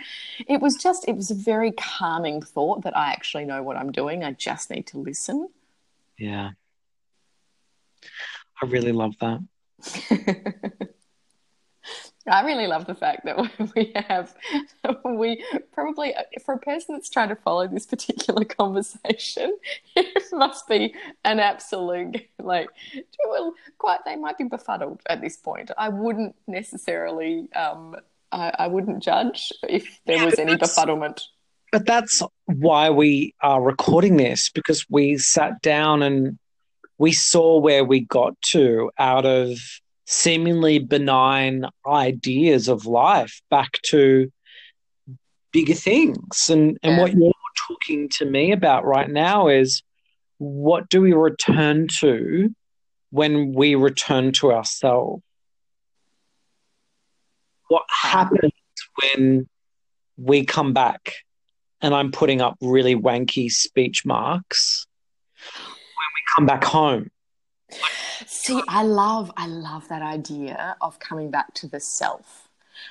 [0.47, 3.91] it was just, it was a very calming thought that I actually know what I'm
[3.91, 4.23] doing.
[4.23, 5.49] I just need to listen.
[6.17, 6.51] Yeah.
[8.61, 9.39] I really love that.
[12.29, 13.37] I really love the fact that
[13.75, 14.35] we have,
[15.03, 19.57] we probably, for a person that's trying to follow this particular conversation,
[19.95, 22.69] it must be an absolute, like,
[23.27, 25.71] well, quite, they might be befuddled at this point.
[25.77, 27.95] I wouldn't necessarily, um,
[28.31, 31.21] I, I wouldn't judge if there was any befuddlement.
[31.71, 36.37] But that's why we are recording this because we sat down and
[36.99, 39.57] we saw where we got to out of
[40.05, 44.31] seemingly benign ideas of life back to
[45.51, 46.49] bigger things.
[46.49, 47.31] And, and what you're
[47.67, 49.81] talking to me about right now is
[50.39, 52.53] what do we return to
[53.11, 55.23] when we return to ourselves?
[57.69, 58.51] What happens
[59.01, 59.47] when
[60.17, 61.13] we come back?
[61.81, 64.85] And I'm putting up really wanky speech marks
[66.39, 67.11] come back home.
[68.25, 72.47] See, I love I love that idea of coming back to the self.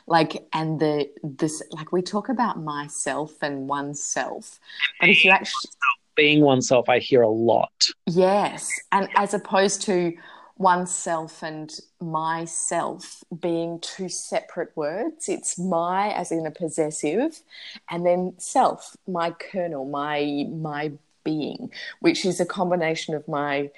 [0.07, 4.61] Like and the this like we talk about myself and oneself.
[5.01, 5.71] But if you actually
[6.15, 7.87] being oneself I hear a lot.
[8.07, 8.69] Yes.
[8.93, 10.13] And as opposed to
[10.59, 15.29] oneself and myself being two separate words.
[15.29, 17.41] It's my as in a possessive,
[17.89, 20.93] and then self, my kernel, my my
[21.24, 23.70] being, which is a combination of my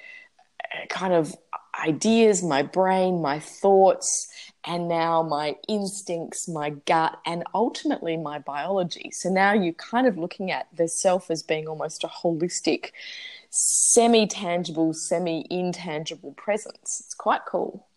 [0.63, 1.35] uh, kind of
[1.79, 4.27] ideas, my brain, my thoughts,
[4.65, 9.09] and now my instincts, my gut, and ultimately my biology.
[9.11, 12.91] So now you're kind of looking at the self as being almost a holistic,
[13.49, 17.01] semi tangible, semi intangible presence.
[17.05, 17.87] It's quite cool.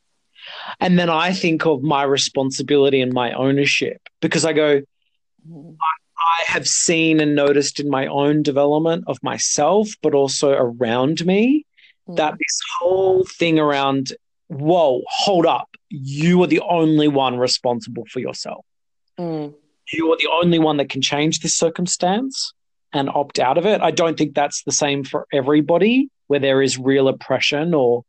[0.80, 4.82] And then I think of my responsibility and my ownership because I go,
[5.48, 5.76] mm.
[6.24, 11.66] I have seen and noticed in my own development of myself, but also around me,
[12.08, 12.16] mm.
[12.16, 14.12] that this whole thing around,
[14.48, 18.64] whoa, hold up, you are the only one responsible for yourself.
[19.18, 19.54] Mm.
[19.92, 22.54] You are the only one that can change this circumstance
[22.92, 23.82] and opt out of it.
[23.82, 28.04] I don't think that's the same for everybody, where there is real oppression or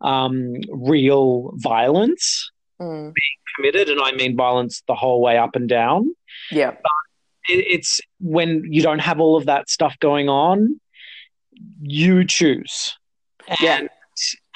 [0.00, 2.50] um, real violence
[2.80, 3.12] mm.
[3.12, 3.88] being committed.
[3.88, 6.14] And I mean violence the whole way up and down.
[6.50, 6.70] Yeah.
[6.70, 6.90] But
[7.48, 10.80] it's when you don't have all of that stuff going on,
[11.80, 12.96] you choose.
[13.48, 13.80] And, yeah.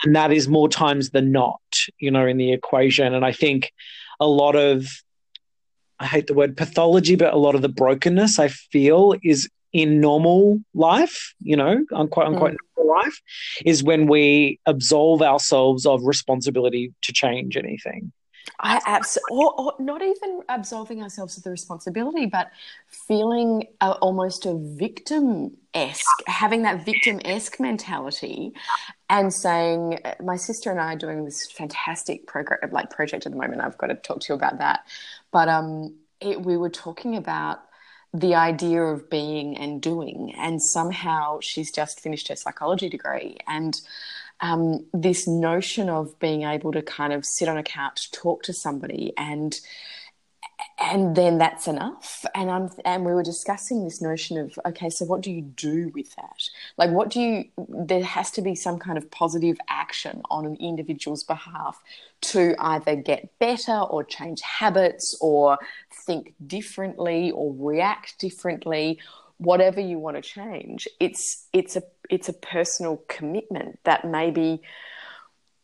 [0.04, 1.60] and that is more times than not,
[1.98, 3.14] you know, in the equation.
[3.14, 3.72] And I think
[4.18, 4.86] a lot of,
[5.98, 10.00] I hate the word pathology, but a lot of the brokenness I feel is in
[10.00, 12.56] normal life, you know, unquote, unquote, mm.
[12.76, 13.20] normal life,
[13.64, 18.12] is when we absolve ourselves of responsibility to change anything.
[18.58, 22.50] I absolutely, or, or, not even absolving ourselves of the responsibility, but
[22.86, 28.52] feeling almost a victim esque, having that victim esque mentality,
[29.08, 33.38] and saying, my sister and I are doing this fantastic program, like project at the
[33.38, 33.60] moment.
[33.62, 34.86] I've got to talk to you about that,
[35.30, 37.60] but um, it, we were talking about
[38.12, 43.80] the idea of being and doing, and somehow she's just finished her psychology degree, and
[44.40, 48.52] um, this notion of being able to kind of sit on a couch, talk to
[48.52, 49.58] somebody, and
[50.78, 52.24] and then that's enough.
[52.34, 55.90] And I'm and we were discussing this notion of okay, so what do you do
[55.94, 56.48] with that?
[56.76, 57.44] Like, what do you?
[57.68, 61.82] There has to be some kind of positive action on an individual's behalf
[62.22, 65.58] to either get better or change habits or
[65.92, 68.98] think differently or react differently
[69.40, 74.60] whatever you want to change it's it's a it's a personal commitment that maybe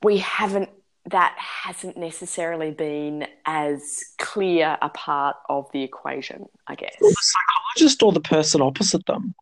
[0.02, 0.70] we haven't
[1.10, 8.02] that hasn't necessarily been as clear a part of the equation i guess the psychologist
[8.02, 9.34] or the person opposite them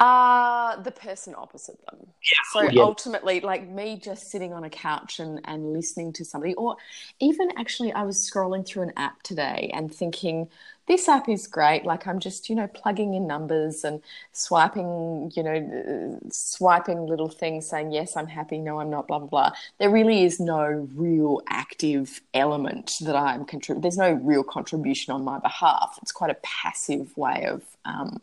[0.00, 1.98] Uh, the person opposite them.
[2.32, 2.42] Yeah.
[2.54, 2.82] So Yeah.
[2.82, 6.76] ultimately, like me just sitting on a couch and, and listening to somebody, or
[7.20, 10.48] even actually, I was scrolling through an app today and thinking,
[10.90, 11.84] this app is great.
[11.84, 17.68] Like I'm just, you know, plugging in numbers and swiping, you know, swiping little things
[17.68, 19.50] saying, yes, I'm happy, no, I'm not, blah, blah, blah.
[19.78, 23.82] There really is no real active element that I'm contributing.
[23.82, 25.96] There's no real contribution on my behalf.
[26.02, 28.20] It's quite a passive way of, um,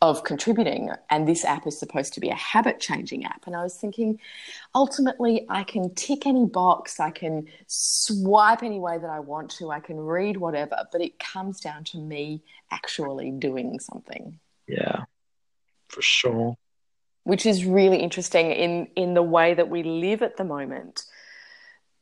[0.00, 0.90] of contributing.
[1.10, 3.46] And this app is supposed to be a habit changing app.
[3.46, 4.18] And I was thinking,
[4.74, 9.70] ultimately, I can tick any box, I can swipe any way that I want to,
[9.70, 14.38] I can read whatever, but it comes down to me actually doing something.
[14.66, 15.04] Yeah,
[15.88, 16.56] for sure.
[17.24, 21.04] Which is really interesting in, in the way that we live at the moment.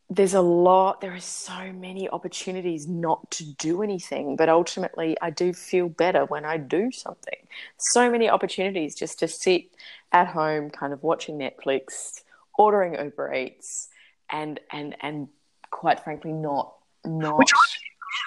[0.08, 5.30] There's a lot, there are so many opportunities not to do anything, but ultimately, I
[5.30, 7.38] do feel better when I do something.
[7.76, 9.64] So many opportunities just to sit
[10.12, 12.22] at home, kind of watching Netflix,
[12.56, 13.88] ordering Uber Eats,
[14.30, 15.28] and and and
[15.70, 17.52] quite frankly, not not Which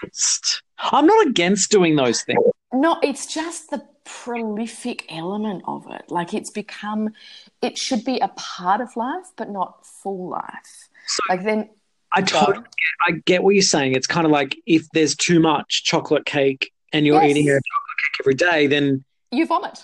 [0.03, 2.39] Against- I'm not against doing those things.
[2.73, 2.99] no.
[3.01, 6.09] It's just the prolific element of it.
[6.09, 7.11] Like it's become,
[7.61, 10.88] it should be a part of life, but not full life.
[11.09, 11.69] So Like then,
[12.11, 13.93] I totally get, I get what you're saying.
[13.95, 17.31] It's kind of like if there's too much chocolate cake and you're Yes.
[17.31, 19.83] eating a chocolate cake every day, then you vomit.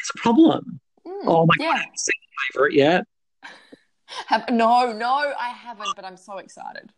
[0.00, 0.80] it's a problem.
[1.06, 1.66] Mm, Oh my yeah.
[1.66, 2.12] god, I haven't seen
[2.52, 3.04] favorite yet.
[4.28, 6.92] Have, no, no, I haven't, but I'm so excited.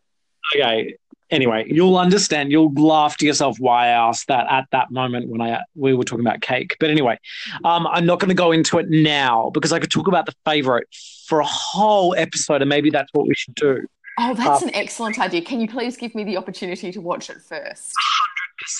[0.55, 0.97] Okay.
[1.31, 2.53] Anyway, you'll understand.
[2.53, 6.05] You'll laugh to yourself why I asked that at that moment when I we were
[6.05, 6.77] talking about cake.
[6.79, 7.19] But anyway,
[7.65, 10.35] um, I'm not going to go into it now because I could talk about the
[10.45, 10.87] favorite
[11.27, 13.85] for a whole episode, and maybe that's what we should do.
[14.19, 15.41] Oh, that's Uh, an excellent idea.
[15.43, 17.93] Can you please give me the opportunity to watch it first?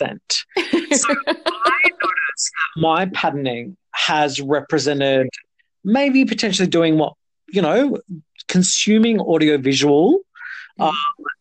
[0.01, 0.19] 100%.
[0.97, 5.29] So I noticed that my patterning has represented
[5.83, 7.15] maybe potentially doing what
[7.49, 7.97] you know,
[8.49, 10.19] consuming audiovisual,
[10.81, 10.93] Um,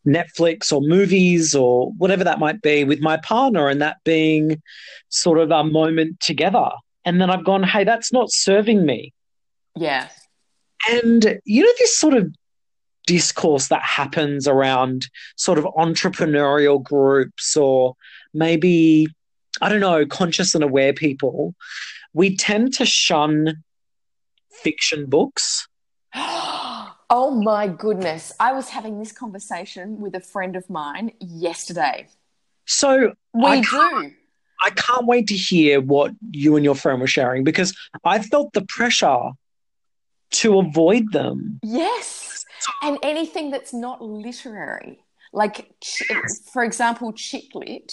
[0.06, 4.62] Netflix or movies or whatever that might be with my partner, and that being
[5.08, 6.68] sort of a moment together.
[7.04, 9.12] And then I've gone, hey, that's not serving me.
[9.76, 10.08] yeah.
[10.88, 12.32] And you know, this sort of
[13.06, 17.94] discourse that happens around sort of entrepreneurial groups or
[18.32, 19.08] maybe,
[19.60, 21.54] I don't know, conscious and aware people,
[22.12, 23.64] we tend to shun
[24.50, 25.66] fiction books.
[27.10, 28.32] oh my goodness.
[28.40, 32.08] I was having this conversation with a friend of mine yesterday.
[32.66, 34.12] So We I do.
[34.62, 38.52] I can't wait to hear what you and your friend were sharing because I felt
[38.52, 39.30] the pressure
[40.30, 41.60] to avoid them.
[41.62, 42.44] Yes.
[42.82, 45.00] And anything that's not literary.
[45.32, 45.70] Like,
[46.52, 47.92] for example, chick lit,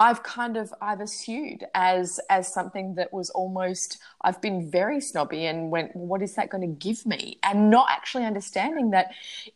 [0.00, 5.46] I've kind of I've assumed as as something that was almost I've been very snobby
[5.46, 7.38] and went, what is that going to give me?
[7.42, 9.10] And not actually understanding that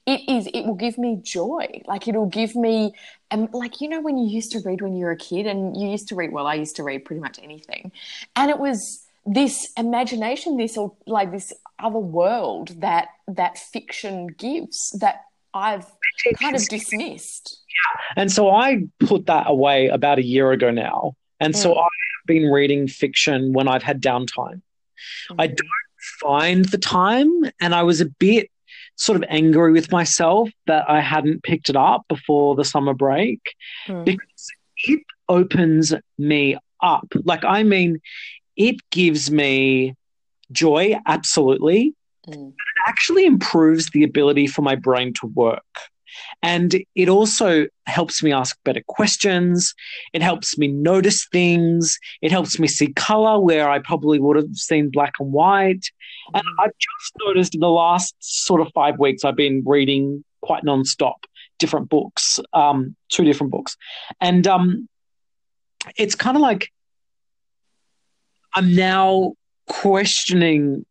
[0.05, 1.83] it is it will give me joy.
[1.87, 2.95] Like it'll give me
[3.31, 5.77] and like you know when you used to read when you were a kid and
[5.77, 7.93] you used to read well, I used to read pretty much anything.
[8.35, 14.91] And it was this imagination, this or like this other world that that fiction gives
[15.01, 15.23] that
[15.55, 15.87] I've
[16.41, 17.59] kind of dismissed.
[17.69, 18.23] Yeah.
[18.23, 21.15] And so I put that away about a year ago now.
[21.41, 21.79] And so Mm.
[21.83, 24.63] I've been reading fiction when I've had downtime.
[25.39, 25.59] I don't
[26.21, 28.49] find the time, and I was a bit
[28.97, 33.41] sort of angry with myself that I hadn't picked it up before the summer break
[33.89, 34.05] Mm.
[34.05, 34.47] because
[34.85, 37.07] it opens me up.
[37.25, 38.01] Like, I mean,
[38.57, 39.95] it gives me
[40.53, 41.95] joy, absolutely.
[42.29, 42.49] Mm.
[42.51, 42.55] It
[42.87, 45.65] actually improves the ability for my brain to work.
[46.43, 49.75] And it also helps me ask better questions.
[50.13, 51.99] It helps me notice things.
[52.21, 55.87] It helps me see color where I probably would have seen black and white.
[56.35, 60.65] And I've just noticed in the last sort of five weeks, I've been reading quite
[60.65, 61.15] nonstop
[61.59, 63.77] different books, um, two different books.
[64.21, 64.89] And um,
[65.97, 66.71] it's kind of like
[68.55, 69.35] I'm now
[69.69, 70.85] questioning,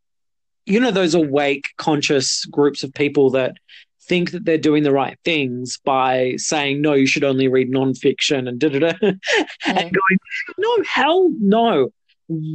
[0.65, 3.55] you know, those awake, conscious groups of people that
[4.03, 8.47] think that they're doing the right things by saying, no, you should only read nonfiction
[8.47, 8.93] and da da da.
[9.01, 9.17] and
[9.65, 9.91] Mm.
[9.93, 10.19] going,
[10.57, 11.89] no, hell no.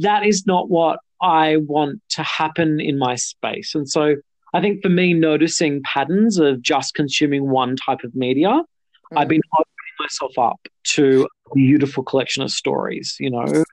[0.01, 3.73] That is not what I want to happen in my space.
[3.75, 4.15] And so
[4.53, 8.61] I think for me, noticing patterns of just consuming one type of media,
[9.15, 10.59] I've been opening myself up
[10.95, 13.63] to a beautiful collection of stories, you know,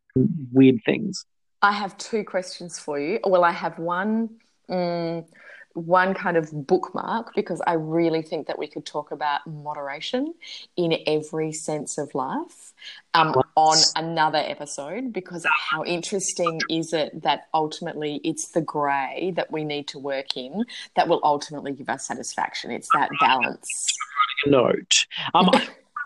[0.53, 1.25] weird things.
[1.65, 3.21] I have two questions for you.
[3.25, 4.29] Well, I have one.
[4.69, 5.27] Mm,
[5.75, 10.33] one kind of bookmark because I really think that we could talk about moderation
[10.77, 12.73] in every sense of life
[13.13, 19.51] um, on another episode because how interesting is it that ultimately it's the grey that
[19.51, 22.71] we need to work in that will ultimately give us satisfaction.
[22.71, 23.89] It's that balance.
[24.47, 25.07] Note.
[25.35, 25.51] Um,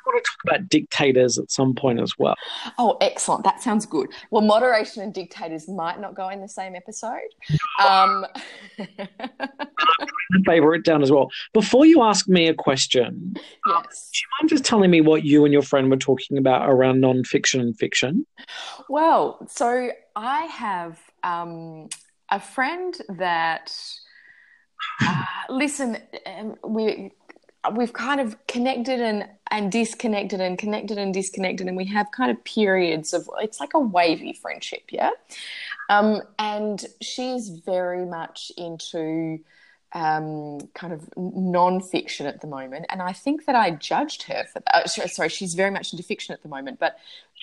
[0.09, 2.35] want to talk about dictators at some point as well.
[2.79, 3.45] Oh, excellent.
[3.45, 4.09] That sounds good.
[4.31, 7.19] Well, moderation and dictators might not go in the same episode.
[7.87, 8.27] Um...
[10.47, 11.31] favorite down as well.
[11.53, 14.11] Before you ask me a question, yes.
[14.13, 17.01] do you mind just telling me what you and your friend were talking about around
[17.01, 18.27] non-fiction and fiction?
[18.89, 21.89] Well, so I have um,
[22.31, 23.77] a friend that.
[25.01, 25.97] Uh, listen,
[26.27, 27.11] um, we
[27.73, 32.31] we've kind of connected and and disconnected and connected and disconnected and we have kind
[32.31, 35.11] of periods of it's like a wavy friendship yeah?
[35.91, 39.41] Um, and she's very much into
[39.93, 44.61] um, kind of non-fiction at the moment and i think that i judged her for
[44.61, 46.99] that uh, sorry she's very much into fiction at the moment but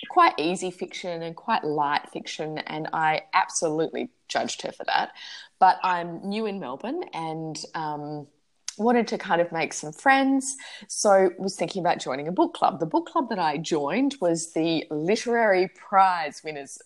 [0.08, 5.12] quite easy fiction and quite light fiction and i absolutely judged her for that.
[5.58, 8.28] But i'm new in melbourne and um,
[8.78, 10.56] wanted to kind of make some friends.
[10.88, 12.80] So was thinking about joining a book club.
[12.80, 16.78] The book club that i joined was the literary prize winners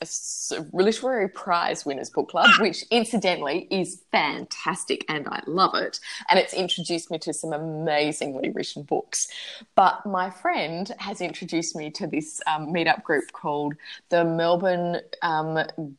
[0.73, 6.01] literary prize winners book club which incidentally is fantastic and i love it.
[6.29, 9.29] And it's introduced me to some amazingly written books.
[9.75, 13.75] But my friend has introduced me to this um, meetup group called
[14.09, 15.59] the melbourne um,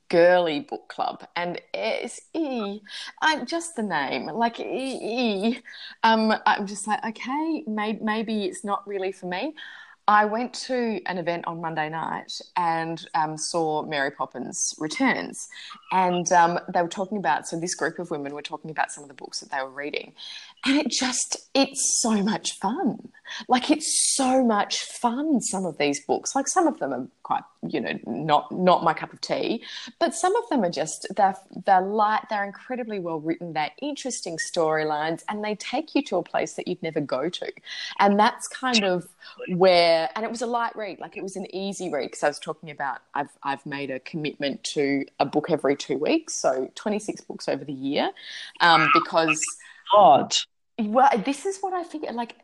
[0.09, 1.25] girly book club.
[1.35, 2.81] And it's e
[3.21, 5.59] I, just the name like e, e
[6.03, 9.53] um, I'm just like, okay, may- maybe it's not really for me.
[10.07, 15.47] I went to an event on Monday night and um, saw Mary Poppins Returns.
[15.91, 19.03] And um, they were talking about, so this group of women were talking about some
[19.03, 20.13] of the books that they were reading
[20.65, 23.09] and it just it's so much fun.
[23.47, 26.35] Like it's so much fun some of these books.
[26.35, 29.63] Like some of them are quite you know not not my cup of tea
[29.99, 31.35] but some of them are just they're
[31.65, 36.23] they're light they're incredibly well written they're interesting storylines and they take you to a
[36.23, 37.51] place that you'd never go to.
[37.99, 39.07] And that's kind of
[39.49, 42.27] where and it was a light read like it was an easy read because i
[42.27, 46.69] was talking about i've i've made a commitment to a book every two weeks so
[46.75, 48.11] 26 books over the year
[48.59, 49.43] um, because
[49.91, 50.35] God.
[50.81, 52.11] Well, this is what I figure.
[52.11, 52.35] Like,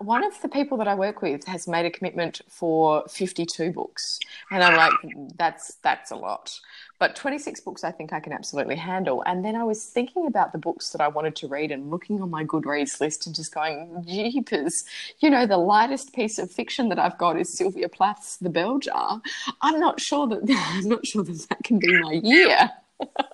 [0.00, 4.18] one of the people that I work with has made a commitment for fifty-two books,
[4.50, 4.92] and I'm like,
[5.36, 6.58] that's that's a lot.
[6.98, 9.22] But twenty-six books, I think I can absolutely handle.
[9.24, 12.20] And then I was thinking about the books that I wanted to read, and looking
[12.20, 14.84] on my Goodreads list, and just going, jeepers,
[15.20, 18.78] you know, the lightest piece of fiction that I've got is Sylvia Plath's *The Bell
[18.78, 19.22] Jar*.
[19.62, 22.70] I'm not sure that I'm not sure that that can be my year.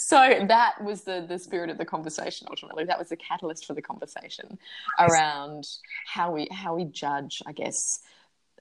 [0.00, 2.84] so that was the the spirit of the conversation ultimately.
[2.84, 4.58] That was the catalyst for the conversation
[4.98, 5.66] around
[6.06, 8.00] how we how we judge i guess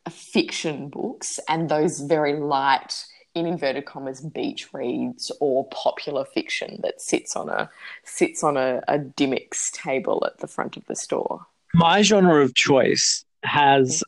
[0.09, 6.99] fiction books and those very light in inverted commas beach reads or popular fiction that
[6.99, 7.69] sits on a
[8.03, 11.45] sits on a, a Dymocks table at the front of the store.
[11.73, 14.03] My genre of choice has mm.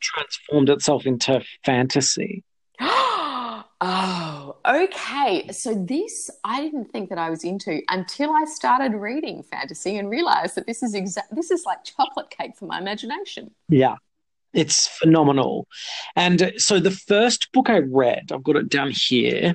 [0.00, 2.42] transformed itself into fantasy.
[3.80, 4.33] Oh,
[4.66, 5.48] okay.
[5.52, 10.10] So this I didn't think that I was into until I started reading fantasy and
[10.10, 13.50] realized that this is exact this is like chocolate cake for my imagination.
[13.68, 13.96] Yeah.
[14.52, 15.66] It's phenomenal.
[16.14, 19.54] And uh, so the first book I read, I've got it down here.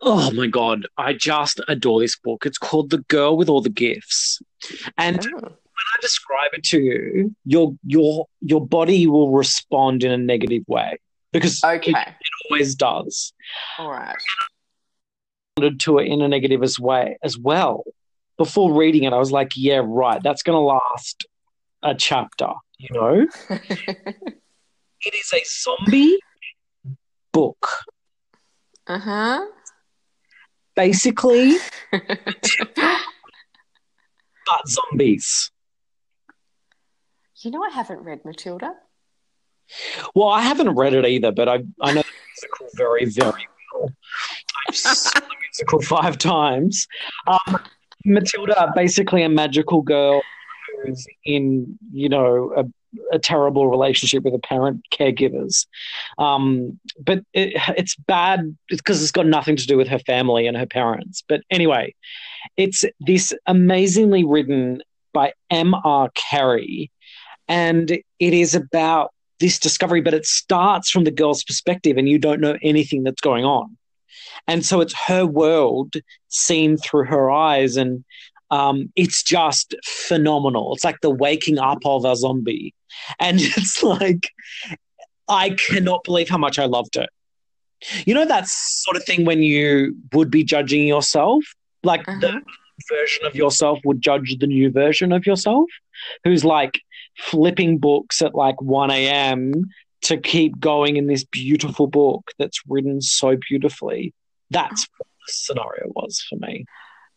[0.00, 2.46] Oh my god, I just adore this book.
[2.46, 4.40] It's called The Girl with All the Gifts.
[4.96, 5.40] And oh.
[5.40, 10.62] when I describe it to you, your your your body will respond in a negative
[10.66, 10.98] way
[11.40, 11.90] because okay.
[11.90, 13.32] it, it always does.
[13.78, 14.16] All right.
[15.80, 17.84] To it in a negative as way as well.
[18.36, 20.22] Before reading it, I was like, "Yeah, right.
[20.22, 21.26] That's going to last
[21.82, 23.26] a chapter." You know.
[23.48, 26.18] it is a zombie
[27.32, 27.68] book.
[28.86, 29.46] Uh huh.
[30.74, 31.56] Basically,
[31.90, 32.04] but
[34.68, 35.50] zombies.
[37.40, 38.74] You know, I haven't read Matilda.
[40.14, 43.92] Well, I haven't read it either, but I I know the musical very very well.
[44.68, 46.86] I've seen the musical five times.
[47.26, 47.58] Um,
[48.04, 50.22] Matilda, basically a magical girl
[50.84, 52.64] who's in you know a,
[53.14, 55.66] a terrible relationship with her parent caregivers.
[56.18, 60.56] Um, but it, it's bad because it's got nothing to do with her family and
[60.56, 61.22] her parents.
[61.28, 61.94] But anyway,
[62.56, 66.10] it's this amazingly written by M.R.
[66.14, 66.90] Carey,
[67.48, 68.04] and it
[68.34, 72.56] is about this discovery, but it starts from the girl's perspective and you don't know
[72.62, 73.76] anything that's going on.
[74.46, 75.94] And so it's her world
[76.28, 77.76] seen through her eyes.
[77.76, 78.04] And
[78.50, 80.74] um, it's just phenomenal.
[80.74, 82.74] It's like the waking up of a zombie.
[83.18, 84.30] And it's like,
[85.28, 87.10] I cannot believe how much I loved it.
[88.06, 91.44] You know, that sort of thing when you would be judging yourself,
[91.82, 92.20] like uh-huh.
[92.20, 92.42] the
[92.88, 95.68] version of yourself would judge the new version of yourself,
[96.24, 96.80] who's like
[97.18, 99.52] flipping books at like 1 a.m.
[100.02, 104.14] to keep going in this beautiful book that's written so beautifully.
[104.50, 106.64] That's what the scenario was for me.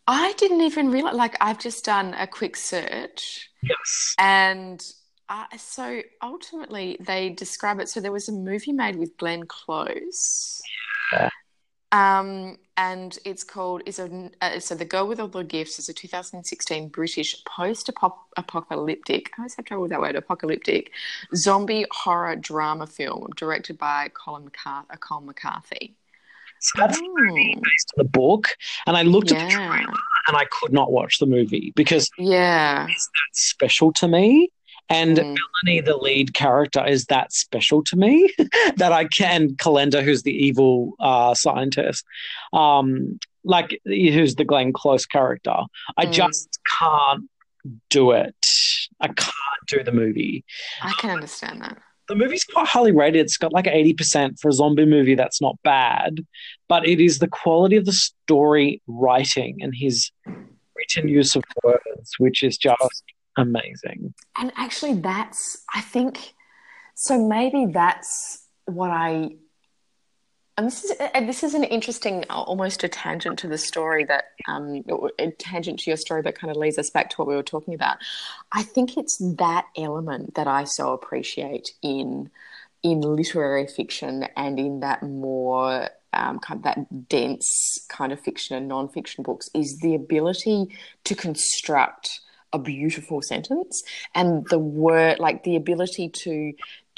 [0.06, 3.48] I didn't even realize, like, I've just done a quick search.
[3.62, 4.14] Yes.
[4.18, 4.84] And
[5.28, 7.88] uh, so ultimately, they describe it.
[7.88, 10.60] So there was a movie made with Glenn Close.
[11.12, 11.28] Yeah.
[11.92, 15.88] Um, and it's called is a uh, so the girl with all the gifts is
[15.90, 20.90] a 2016 British post-apocalyptic I always have trouble with that word apocalyptic
[21.34, 25.94] zombie horror drama film directed by Colin McCarthy, uh, Colin McCarthy.
[26.60, 27.16] So that's oh.
[27.26, 28.48] based on the book,
[28.86, 29.38] and I looked yeah.
[29.38, 29.94] at the trailer
[30.28, 34.50] and I could not watch the movie because yeah, it's that special to me.
[34.90, 35.36] And mm.
[35.64, 38.32] Melanie, the lead character, is that special to me
[38.76, 42.04] that I can Calendar, who's the evil uh, scientist,
[42.52, 45.56] um, like who's the Glenn Close character.
[45.96, 46.12] I mm.
[46.12, 47.30] just can't
[47.88, 48.34] do it.
[49.00, 49.34] I can't
[49.68, 50.44] do the movie.
[50.82, 51.78] I can understand that.
[52.08, 53.20] The movie's quite highly rated.
[53.20, 55.14] It's got like 80% for a zombie movie.
[55.14, 56.26] That's not bad.
[56.68, 60.10] But it is the quality of the story writing and his
[60.74, 63.04] written use of words, which is just
[63.36, 64.14] amazing.
[64.36, 66.34] And actually, that's, I think,
[66.94, 69.30] so maybe that's what I.
[70.56, 74.24] And this is and this is an interesting, almost a tangent to the story that,
[74.46, 74.82] um,
[75.18, 77.42] a tangent to your story but kind of leads us back to what we were
[77.42, 77.96] talking about.
[78.52, 82.30] I think it's that element that I so appreciate in
[82.82, 88.56] in literary fiction and in that more um, kind of that dense kind of fiction
[88.56, 90.66] and non-fiction books is the ability
[91.04, 92.20] to construct
[92.52, 93.82] a beautiful sentence
[94.14, 96.52] and the word like the ability to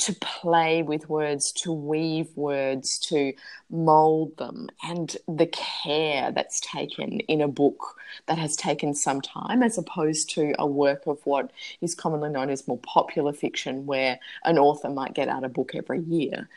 [0.05, 3.33] to play with words, to weave words, to
[3.71, 7.97] mold them, and the care that's taken in a book
[8.27, 11.51] that has taken some time, as opposed to a work of what
[11.81, 15.73] is commonly known as more popular fiction, where an author might get out a book
[15.75, 16.49] every year.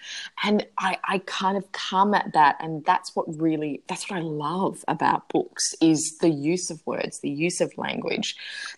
[0.44, 4.24] And I, I kind of come at that, and that's what really that's what I
[4.24, 8.36] love about books is the use of words, the use of language,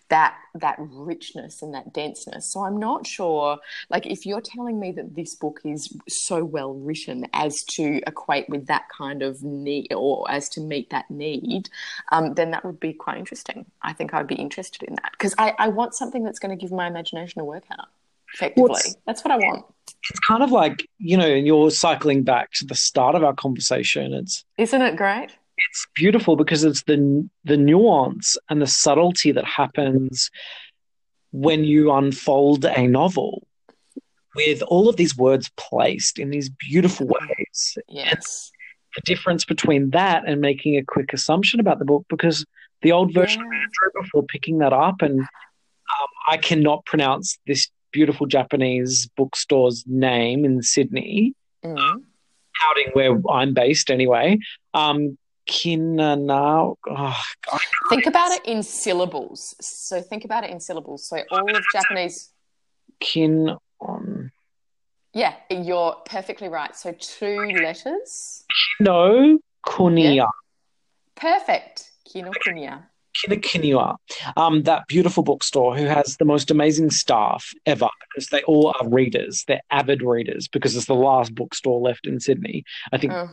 [0.08, 2.52] that that richness and that denseness.
[2.52, 3.58] So I'm not sure,
[3.90, 8.48] like if you're telling me that this book is so well written as to equate
[8.48, 11.68] with that kind of need or as to meet that need,
[12.12, 13.66] um, then that would be quite interesting.
[13.82, 16.60] I think I'd be interested in that because I, I want something that's going to
[16.60, 17.88] give my imagination a workout.
[18.34, 19.64] Effectively, well, that's what I want.
[20.10, 23.34] It's kind of like you know, and you're cycling back to the start of our
[23.34, 24.12] conversation.
[24.12, 25.30] It's isn't it great?
[25.70, 30.30] It's beautiful because it's the the nuance and the subtlety that happens
[31.32, 33.46] when you unfold a novel
[34.34, 37.78] with all of these words placed in these beautiful ways.
[37.88, 38.50] Yes.
[38.52, 42.46] And the difference between that and making a quick assumption about the book, because
[42.82, 43.46] the old version yeah.
[43.48, 49.84] of Andrew before picking that up, and um, I cannot pronounce this beautiful Japanese bookstore's
[49.86, 51.34] name in Sydney,
[51.64, 51.78] mm.
[51.78, 52.04] um,
[52.62, 54.38] outing where I'm based anyway.
[54.72, 55.18] Um,
[55.48, 56.76] Kinana.
[56.88, 57.24] Oh,
[57.88, 59.54] think about it in syllables.
[59.60, 61.08] So think about it in syllables.
[61.08, 62.30] So all of Japanese.
[63.00, 64.30] Kin on.
[65.14, 66.76] Yeah, you're perfectly right.
[66.76, 68.44] So two letters.
[68.78, 70.14] Kino Kuniya.
[70.16, 70.26] Yeah.
[71.14, 71.90] Perfect.
[72.04, 72.84] Kino Kuniya.
[73.16, 73.96] Kinokuniya,
[74.36, 78.88] um, that beautiful bookstore who has the most amazing staff ever because they all are
[78.88, 79.44] readers.
[79.48, 82.64] They're avid readers because it's the last bookstore left in Sydney.
[82.92, 83.28] I think oh.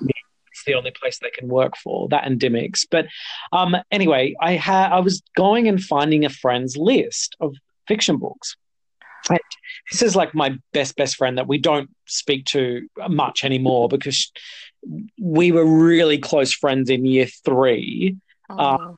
[0.56, 2.86] It's the only place they can work for that and Dymocks.
[2.90, 3.08] But
[3.52, 7.56] um, anyway, I had I was going and finding a friend's list of
[7.88, 8.56] fiction books.
[9.30, 9.40] And
[9.92, 14.32] this is like my best best friend that we don't speak to much anymore because
[15.20, 18.16] we were really close friends in year three.
[18.50, 18.58] Oh.
[18.58, 18.98] Um,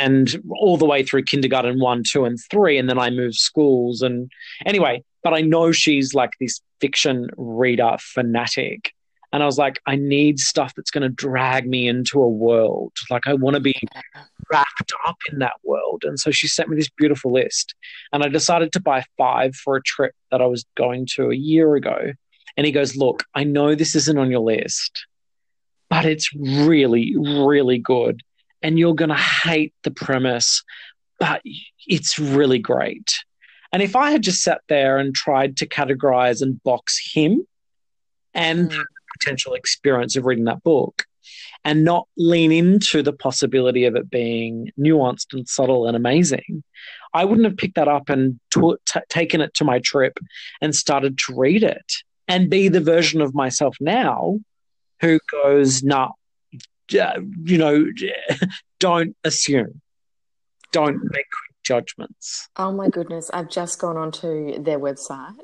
[0.00, 2.76] and all the way through kindergarten one, two, and three.
[2.76, 4.02] And then I moved schools.
[4.02, 4.30] And
[4.66, 8.92] anyway, but I know she's like this fiction reader fanatic.
[9.32, 12.92] And I was like, I need stuff that's going to drag me into a world.
[13.10, 13.80] Like, I want to be
[14.50, 16.02] wrapped up in that world.
[16.04, 17.74] And so she sent me this beautiful list.
[18.12, 21.36] And I decided to buy five for a trip that I was going to a
[21.36, 22.12] year ago.
[22.56, 25.06] And he goes, Look, I know this isn't on your list,
[25.88, 28.22] but it's really, really good
[28.62, 30.62] and you're going to hate the premise,
[31.18, 31.42] but
[31.86, 33.12] it's really great.
[33.72, 37.46] And if I had just sat there and tried to categorize and box him
[38.34, 38.84] and mm.
[39.20, 41.04] Potential experience of reading that book,
[41.64, 46.62] and not lean into the possibility of it being nuanced and subtle and amazing,
[47.12, 50.18] I wouldn't have picked that up and t- taken it to my trip
[50.60, 51.92] and started to read it
[52.28, 54.38] and be the version of myself now
[55.00, 56.10] who goes, nah,
[56.90, 57.86] you know,
[58.80, 59.80] don't assume,
[60.72, 61.26] don't make
[61.64, 62.48] judgments.
[62.56, 65.34] Oh my goodness, I've just gone onto their website.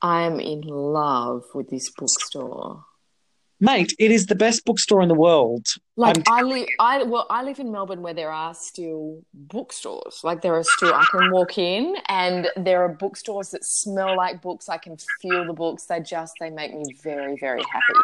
[0.00, 2.84] I am in love with this bookstore
[3.60, 5.66] mate, it is the best bookstore in the world.
[5.96, 10.20] Like i live, I well, I live in Melbourne where there are still bookstores.
[10.22, 14.40] Like there are still, I can walk in and there are bookstores that smell like
[14.40, 14.68] books.
[14.68, 15.86] I can feel the books.
[15.86, 18.00] They just they make me very very happy.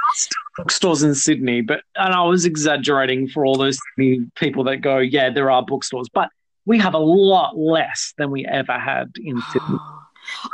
[0.56, 5.30] Bookstores in Sydney, but and I was exaggerating for all those people that go, yeah,
[5.30, 6.30] there are bookstores, but
[6.66, 9.78] we have a lot less than we ever had in Sydney.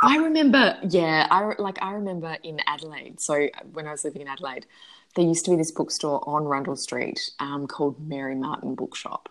[0.03, 3.21] I remember, yeah, I like I remember in Adelaide.
[3.21, 4.67] So when I was living in Adelaide,
[5.17, 9.29] there used to be this bookstore on Rundle Street um, called Mary Martin Bookshop,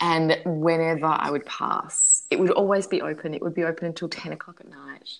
[0.00, 3.34] and whenever I would pass, it would always be open.
[3.34, 5.10] It would be open until ten o'clock at night,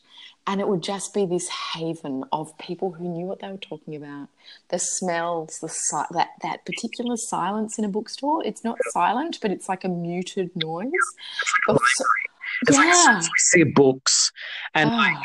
[0.46, 3.96] and it would just be this haven of people who knew what they were talking
[3.96, 4.28] about.
[4.68, 8.44] The smells, the that that particular silence in a bookstore.
[8.44, 10.92] It's not silent, but it's like a muted noise.
[12.62, 13.04] It's yeah.
[13.06, 14.32] like we see books
[14.74, 14.96] and oh.
[14.96, 15.16] like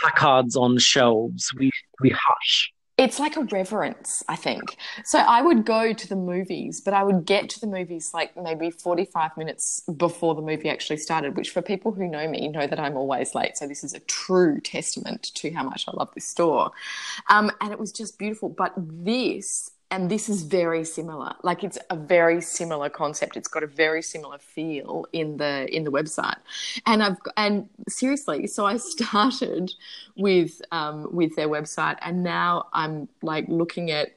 [0.00, 1.52] placards on shelves.
[1.56, 2.72] We we hush.
[2.98, 4.78] It's like a reverence, I think.
[5.04, 8.34] So I would go to the movies, but I would get to the movies like
[8.42, 12.66] maybe 45 minutes before the movie actually started, which for people who know me know
[12.66, 13.58] that I'm always late.
[13.58, 16.70] So this is a true testament to how much I love this store.
[17.28, 18.48] Um, and it was just beautiful.
[18.48, 23.36] But this and this is very similar like it's a very similar concept.
[23.36, 26.38] It's got a very similar feel in the in the website.
[26.86, 29.72] And i've and seriously so i started
[30.16, 34.15] with um with their website and now i'm like looking at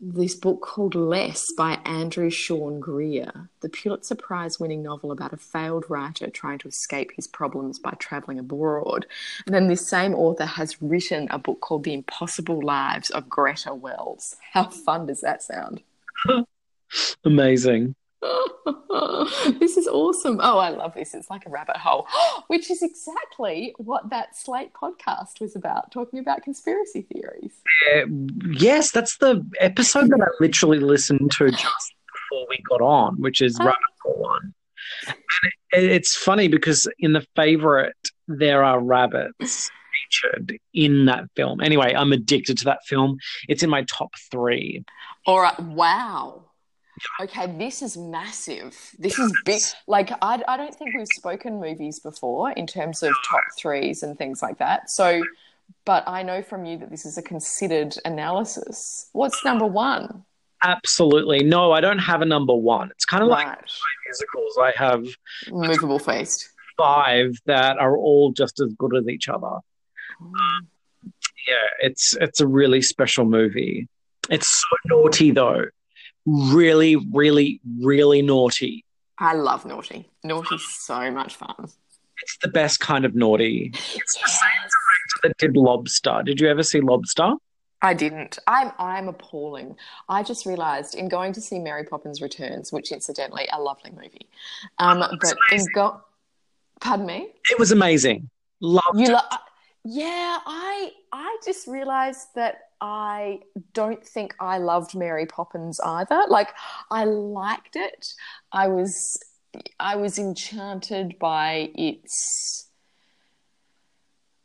[0.00, 5.36] this book called Less by Andrew Sean Greer, the Pulitzer Prize winning novel about a
[5.36, 9.06] failed writer trying to escape his problems by traveling abroad.
[9.44, 13.74] And then this same author has written a book called The Impossible Lives of Greta
[13.74, 14.36] Wells.
[14.52, 15.82] How fun does that sound?
[17.24, 17.94] Amazing.
[19.58, 20.40] this is awesome.
[20.42, 21.14] Oh, I love this.
[21.14, 22.06] It's like a rabbit hole,
[22.48, 27.52] which is exactly what that Slate podcast was about, talking about conspiracy theories.
[27.94, 28.06] Uh,
[28.52, 33.40] yes, that's the episode that I literally listened to just before we got on, which
[33.40, 33.64] is oh.
[33.64, 34.54] rabbit hole one.
[35.72, 37.96] And it, it's funny because in the favorite,
[38.28, 39.70] there are rabbits
[40.10, 41.62] featured in that film.
[41.62, 43.16] Anyway, I'm addicted to that film.
[43.48, 44.84] It's in my top three.
[45.26, 45.58] All right.
[45.58, 46.49] Wow
[47.20, 48.76] okay, this is massive.
[48.98, 49.60] This is big.
[49.86, 54.16] Like, I, I don't think we've spoken movies before in terms of top threes and
[54.16, 54.90] things like that.
[54.90, 55.22] So,
[55.84, 59.08] but I know from you that this is a considered analysis.
[59.12, 60.24] What's number one?
[60.62, 61.42] Absolutely.
[61.42, 62.90] No, I don't have a number one.
[62.90, 63.46] It's kind of right.
[63.46, 63.58] like
[64.06, 64.58] musicals.
[64.60, 65.06] I have
[65.50, 66.50] Movable Feast.
[66.76, 69.58] Five that are all just as good as each other.
[70.22, 70.66] Mm.
[71.48, 73.88] Yeah, it's it's a really special movie.
[74.28, 75.64] It's so naughty though
[76.26, 78.84] really, really, really naughty.
[79.18, 80.08] I love naughty.
[80.24, 81.68] Naughty's so much fun.
[82.22, 83.70] It's the best kind of naughty.
[83.74, 86.22] It's the same director that did Lobster.
[86.24, 87.32] Did you ever see Lobster?
[87.82, 88.38] I didn't.
[88.46, 89.76] I'm I'm appalling.
[90.08, 94.28] I just realised in going to see Mary Poppins Returns, which incidentally a lovely movie,
[94.78, 95.36] um, but amazing.
[95.52, 96.00] in go,
[96.80, 98.28] pardon me, it was amazing.
[98.60, 99.12] Loved you.
[99.12, 99.20] Lo-
[99.84, 103.40] yeah, I I just realised that I
[103.72, 106.22] don't think I loved Mary Poppins either.
[106.28, 106.50] Like
[106.90, 108.14] I liked it.
[108.52, 109.18] I was
[109.78, 112.68] I was enchanted by its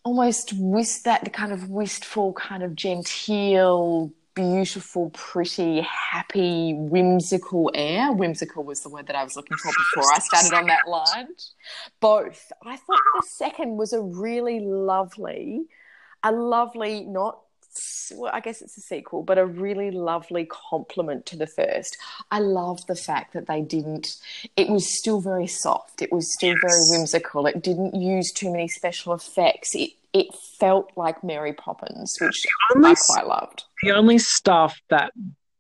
[0.04, 8.12] almost wist that kind of wistful, kind of genteel, beautiful, pretty, happy, whimsical air.
[8.12, 11.30] Whimsical was the word that I was looking for before I started on that line.
[12.00, 12.52] Both.
[12.64, 15.66] I thought the second was a really lovely,
[16.24, 17.40] a lovely, not
[18.16, 21.98] well, I guess it's a sequel, but a really lovely compliment to the first.
[22.32, 24.16] I love the fact that they didn't,
[24.56, 26.02] it was still very soft.
[26.02, 26.62] It was still yes.
[26.62, 27.46] very whimsical.
[27.48, 29.76] It didn't use too many special effects.
[29.76, 33.65] It, it felt like Mary Poppins, which I quite loved.
[33.84, 35.12] The only stuff that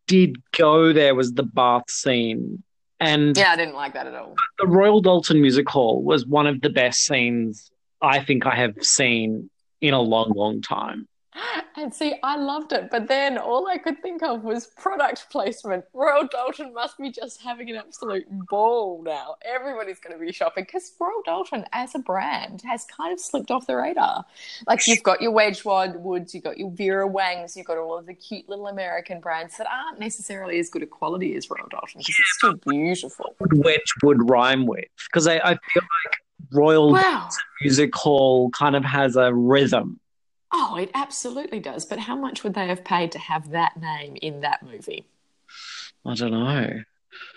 [0.07, 2.63] did go there was the bath scene.
[2.99, 4.35] And yeah, I didn't like that at all.
[4.59, 8.75] The Royal Doulton Music Hall was one of the best scenes I think I have
[8.81, 9.49] seen
[9.81, 11.07] in a long, long time.
[11.77, 15.83] And see, I loved it, but then all I could think of was product placement.
[15.93, 19.35] Royal Doulton must be just having an absolute ball now.
[19.43, 23.51] Everybody's going to be shopping because Royal Doulton, as a brand, has kind of slipped
[23.51, 24.23] off the radar.
[24.67, 28.05] Like you've got your Wedgwood Woods, you've got your Vera Wangs, you've got all of
[28.05, 31.97] the cute little American brands that aren't necessarily as good a quality as Royal Doulton
[31.97, 33.35] because it's still beautiful.
[33.41, 36.15] Wedgwood rhyme with because I, I feel like
[36.53, 37.29] Royal Wow.
[37.61, 39.99] Music Hall kind of has a rhythm.
[40.57, 41.85] Oh, it absolutely does.
[41.85, 45.05] But how much would they have paid to have that name in that movie?
[46.05, 46.81] I don't know.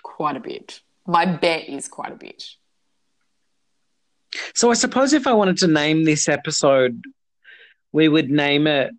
[0.04, 0.80] Quite a bit.
[1.04, 2.44] My bet is quite a bit.
[4.54, 7.02] So I suppose if I wanted to name this episode,
[7.90, 8.92] we would name it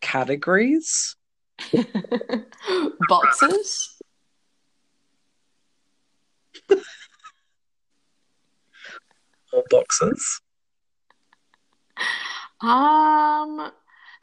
[0.00, 1.14] categories.
[3.08, 3.98] Boxes?
[9.52, 10.40] or boxes.
[12.60, 13.72] Um,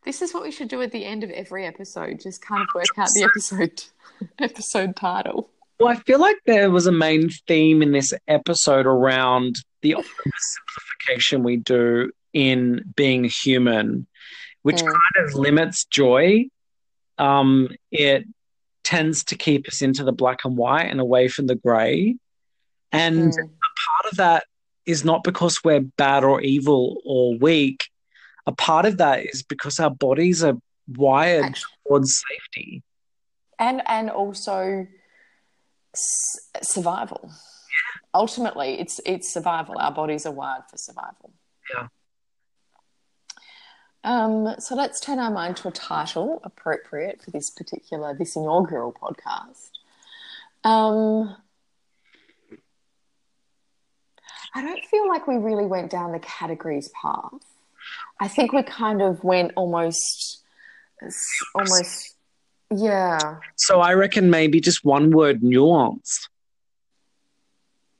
[0.05, 2.19] this is what we should do at the end of every episode.
[2.21, 3.83] Just kind of work out the episode
[4.39, 5.49] episode title.
[5.79, 11.43] Well, I feel like there was a main theme in this episode around the simplification
[11.43, 14.07] we do in being human,
[14.63, 14.85] which Mm.
[14.87, 16.45] kind of limits joy.
[17.17, 18.25] Um, it
[18.83, 22.15] tends to keep us into the black and white and away from the grey.
[22.91, 23.35] And Mm.
[23.37, 24.45] part of that
[24.89, 27.89] is not because we're bad or evil or weak.
[28.47, 32.81] A part of that is because our bodies are wired Actu- towards safety.
[33.59, 34.87] and and also
[35.95, 37.31] s- survival.
[38.13, 39.75] Ultimately, it's it's survival.
[39.77, 41.31] Our bodies are wired for survival.
[41.73, 41.87] Yeah.
[44.03, 48.93] Um, so let's turn our mind to a title appropriate for this particular this inaugural
[48.93, 49.71] podcast.
[50.63, 51.35] Um,
[54.55, 57.31] I don't feel like we really went down the categories path.
[58.19, 60.43] I think we kind of went almost,
[61.55, 62.15] almost,
[62.71, 63.37] yeah.
[63.55, 66.27] So I reckon maybe just one word nuance.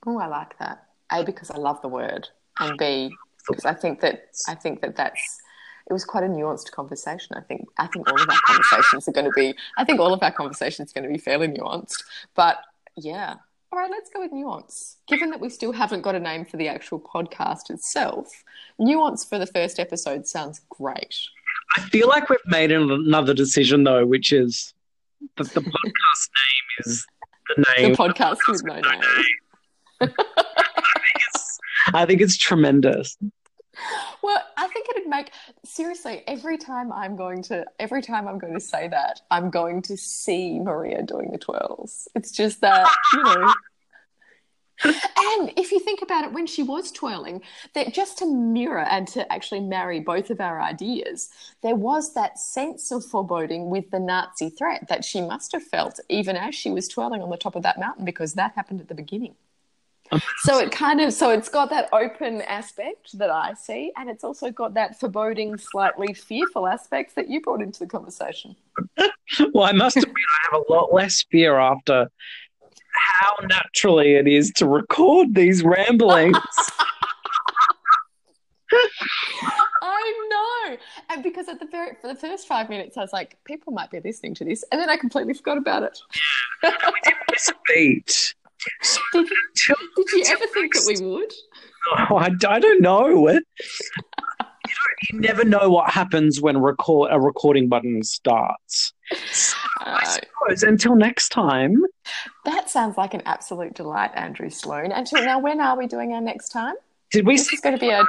[0.06, 0.86] Oh, I like that.
[1.12, 2.28] A because I love the word,
[2.58, 3.10] and B
[3.48, 5.40] because I think that I think that that's
[5.88, 7.36] it was quite a nuanced conversation.
[7.36, 9.54] I think I think all of our conversations are going to be.
[9.76, 12.04] I think all of our conversations are going to be fairly nuanced.
[12.34, 12.58] But
[12.96, 13.36] yeah,
[13.72, 14.96] all right, let's go with nuance.
[15.06, 18.42] Given that we still haven't got a name for the actual podcast itself,
[18.78, 21.14] nuance for the first episode sounds great.
[21.76, 24.74] I feel like we've made another decision though, which is
[25.36, 27.06] that the podcast name is
[27.56, 27.92] the name.
[27.92, 28.82] The podcast with no name.
[28.82, 29.00] name.
[30.00, 33.16] I, think I think it's tremendous.
[34.22, 35.30] Well, I think it'd make
[35.64, 39.82] seriously every time I'm going to every time I'm going to say that I'm going
[39.82, 42.08] to see Maria doing the twirls.
[42.14, 43.54] It's just that you know.
[44.82, 47.42] And if you think about it, when she was twirling,
[47.74, 51.28] that just to mirror and to actually marry both of our ideas,
[51.62, 56.00] there was that sense of foreboding with the Nazi threat that she must have felt
[56.08, 58.88] even as she was twirling on the top of that mountain because that happened at
[58.88, 59.34] the beginning.
[60.38, 64.24] So it kind of so it's got that open aspect that I see, and it's
[64.24, 68.56] also got that foreboding, slightly fearful aspects that you brought into the conversation.
[69.54, 72.10] Well, I must admit, I have a lot less fear after
[72.92, 76.36] how naturally it is to record these ramblings.
[79.82, 80.76] I know,
[81.10, 83.90] and because at the very for the first five minutes, I was like, people might
[83.90, 85.98] be listening to this, and then I completely forgot about it.
[87.30, 88.34] Miss a beat.
[89.12, 89.36] Did you,
[89.68, 91.32] Until- did you ever think that we would?
[92.10, 93.08] Oh, I, I don't know.
[93.28, 93.42] you, don't,
[95.12, 98.92] you never know what happens when record a recording button starts.
[99.80, 101.82] I Uh, suppose until next time.
[102.44, 104.92] that sounds like an absolute delight, Andrew Sloan.
[104.92, 106.74] Until now, when are we doing our next time?
[107.10, 108.04] Did we This see is going to be a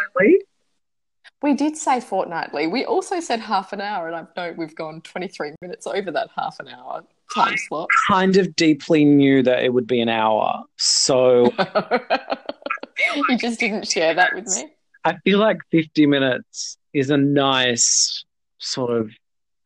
[1.41, 2.67] We did say fortnightly.
[2.67, 6.29] We also said half an hour, and I know we've gone 23 minutes over that
[6.37, 7.03] half an hour
[7.33, 7.89] time slot.
[8.07, 10.63] kind of deeply knew that it would be an hour.
[10.77, 11.53] So
[13.29, 14.73] you just didn't share that with me.
[15.03, 18.23] I feel like 50 minutes is a nice
[18.59, 19.11] sort of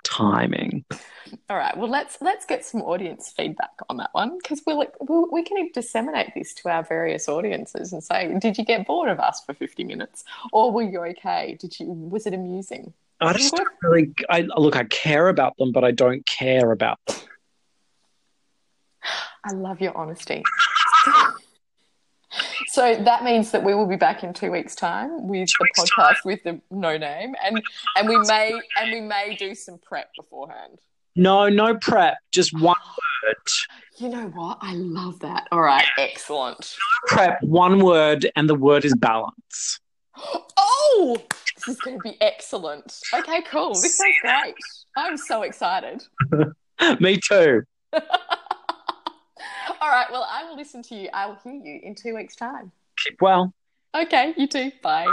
[0.04, 0.86] timing.
[1.50, 1.76] All right.
[1.76, 5.70] Well, let's let's get some audience feedback on that one because we'll, we'll we can
[5.74, 9.54] disseminate this to our various audiences and say, did you get bored of us for
[9.54, 11.58] 50 minutes, or were you okay?
[11.60, 12.94] Did you was it amusing?
[13.20, 17.00] I just don't really I look I care about them but I don't care about
[17.08, 17.16] them.
[19.46, 20.44] I love your honesty.
[22.68, 25.80] so that means that we will be back in two weeks' time with the weeks'
[25.92, 27.62] podcast with the no name, and
[27.96, 30.80] and we may and we may do some prep beforehand.
[31.16, 32.76] No, no prep, just one
[33.24, 33.36] word.
[33.98, 34.58] You know what?
[34.62, 35.48] I love that.
[35.52, 36.76] All right, excellent.
[37.08, 39.80] Prep, one word, and the word is balance.
[40.58, 41.18] Oh,
[41.56, 43.00] This is going to be excellent.
[43.14, 43.70] Okay, cool.
[43.70, 44.56] This sounds great.
[44.98, 46.04] I'm so excited.
[47.00, 47.64] Me too.
[49.82, 50.08] All right.
[50.12, 51.10] Well, I will listen to you.
[51.14, 52.72] I will hear you in two weeks' time.
[53.04, 53.54] Keep well.
[53.94, 54.72] Okay, you too.
[54.82, 55.08] Bye.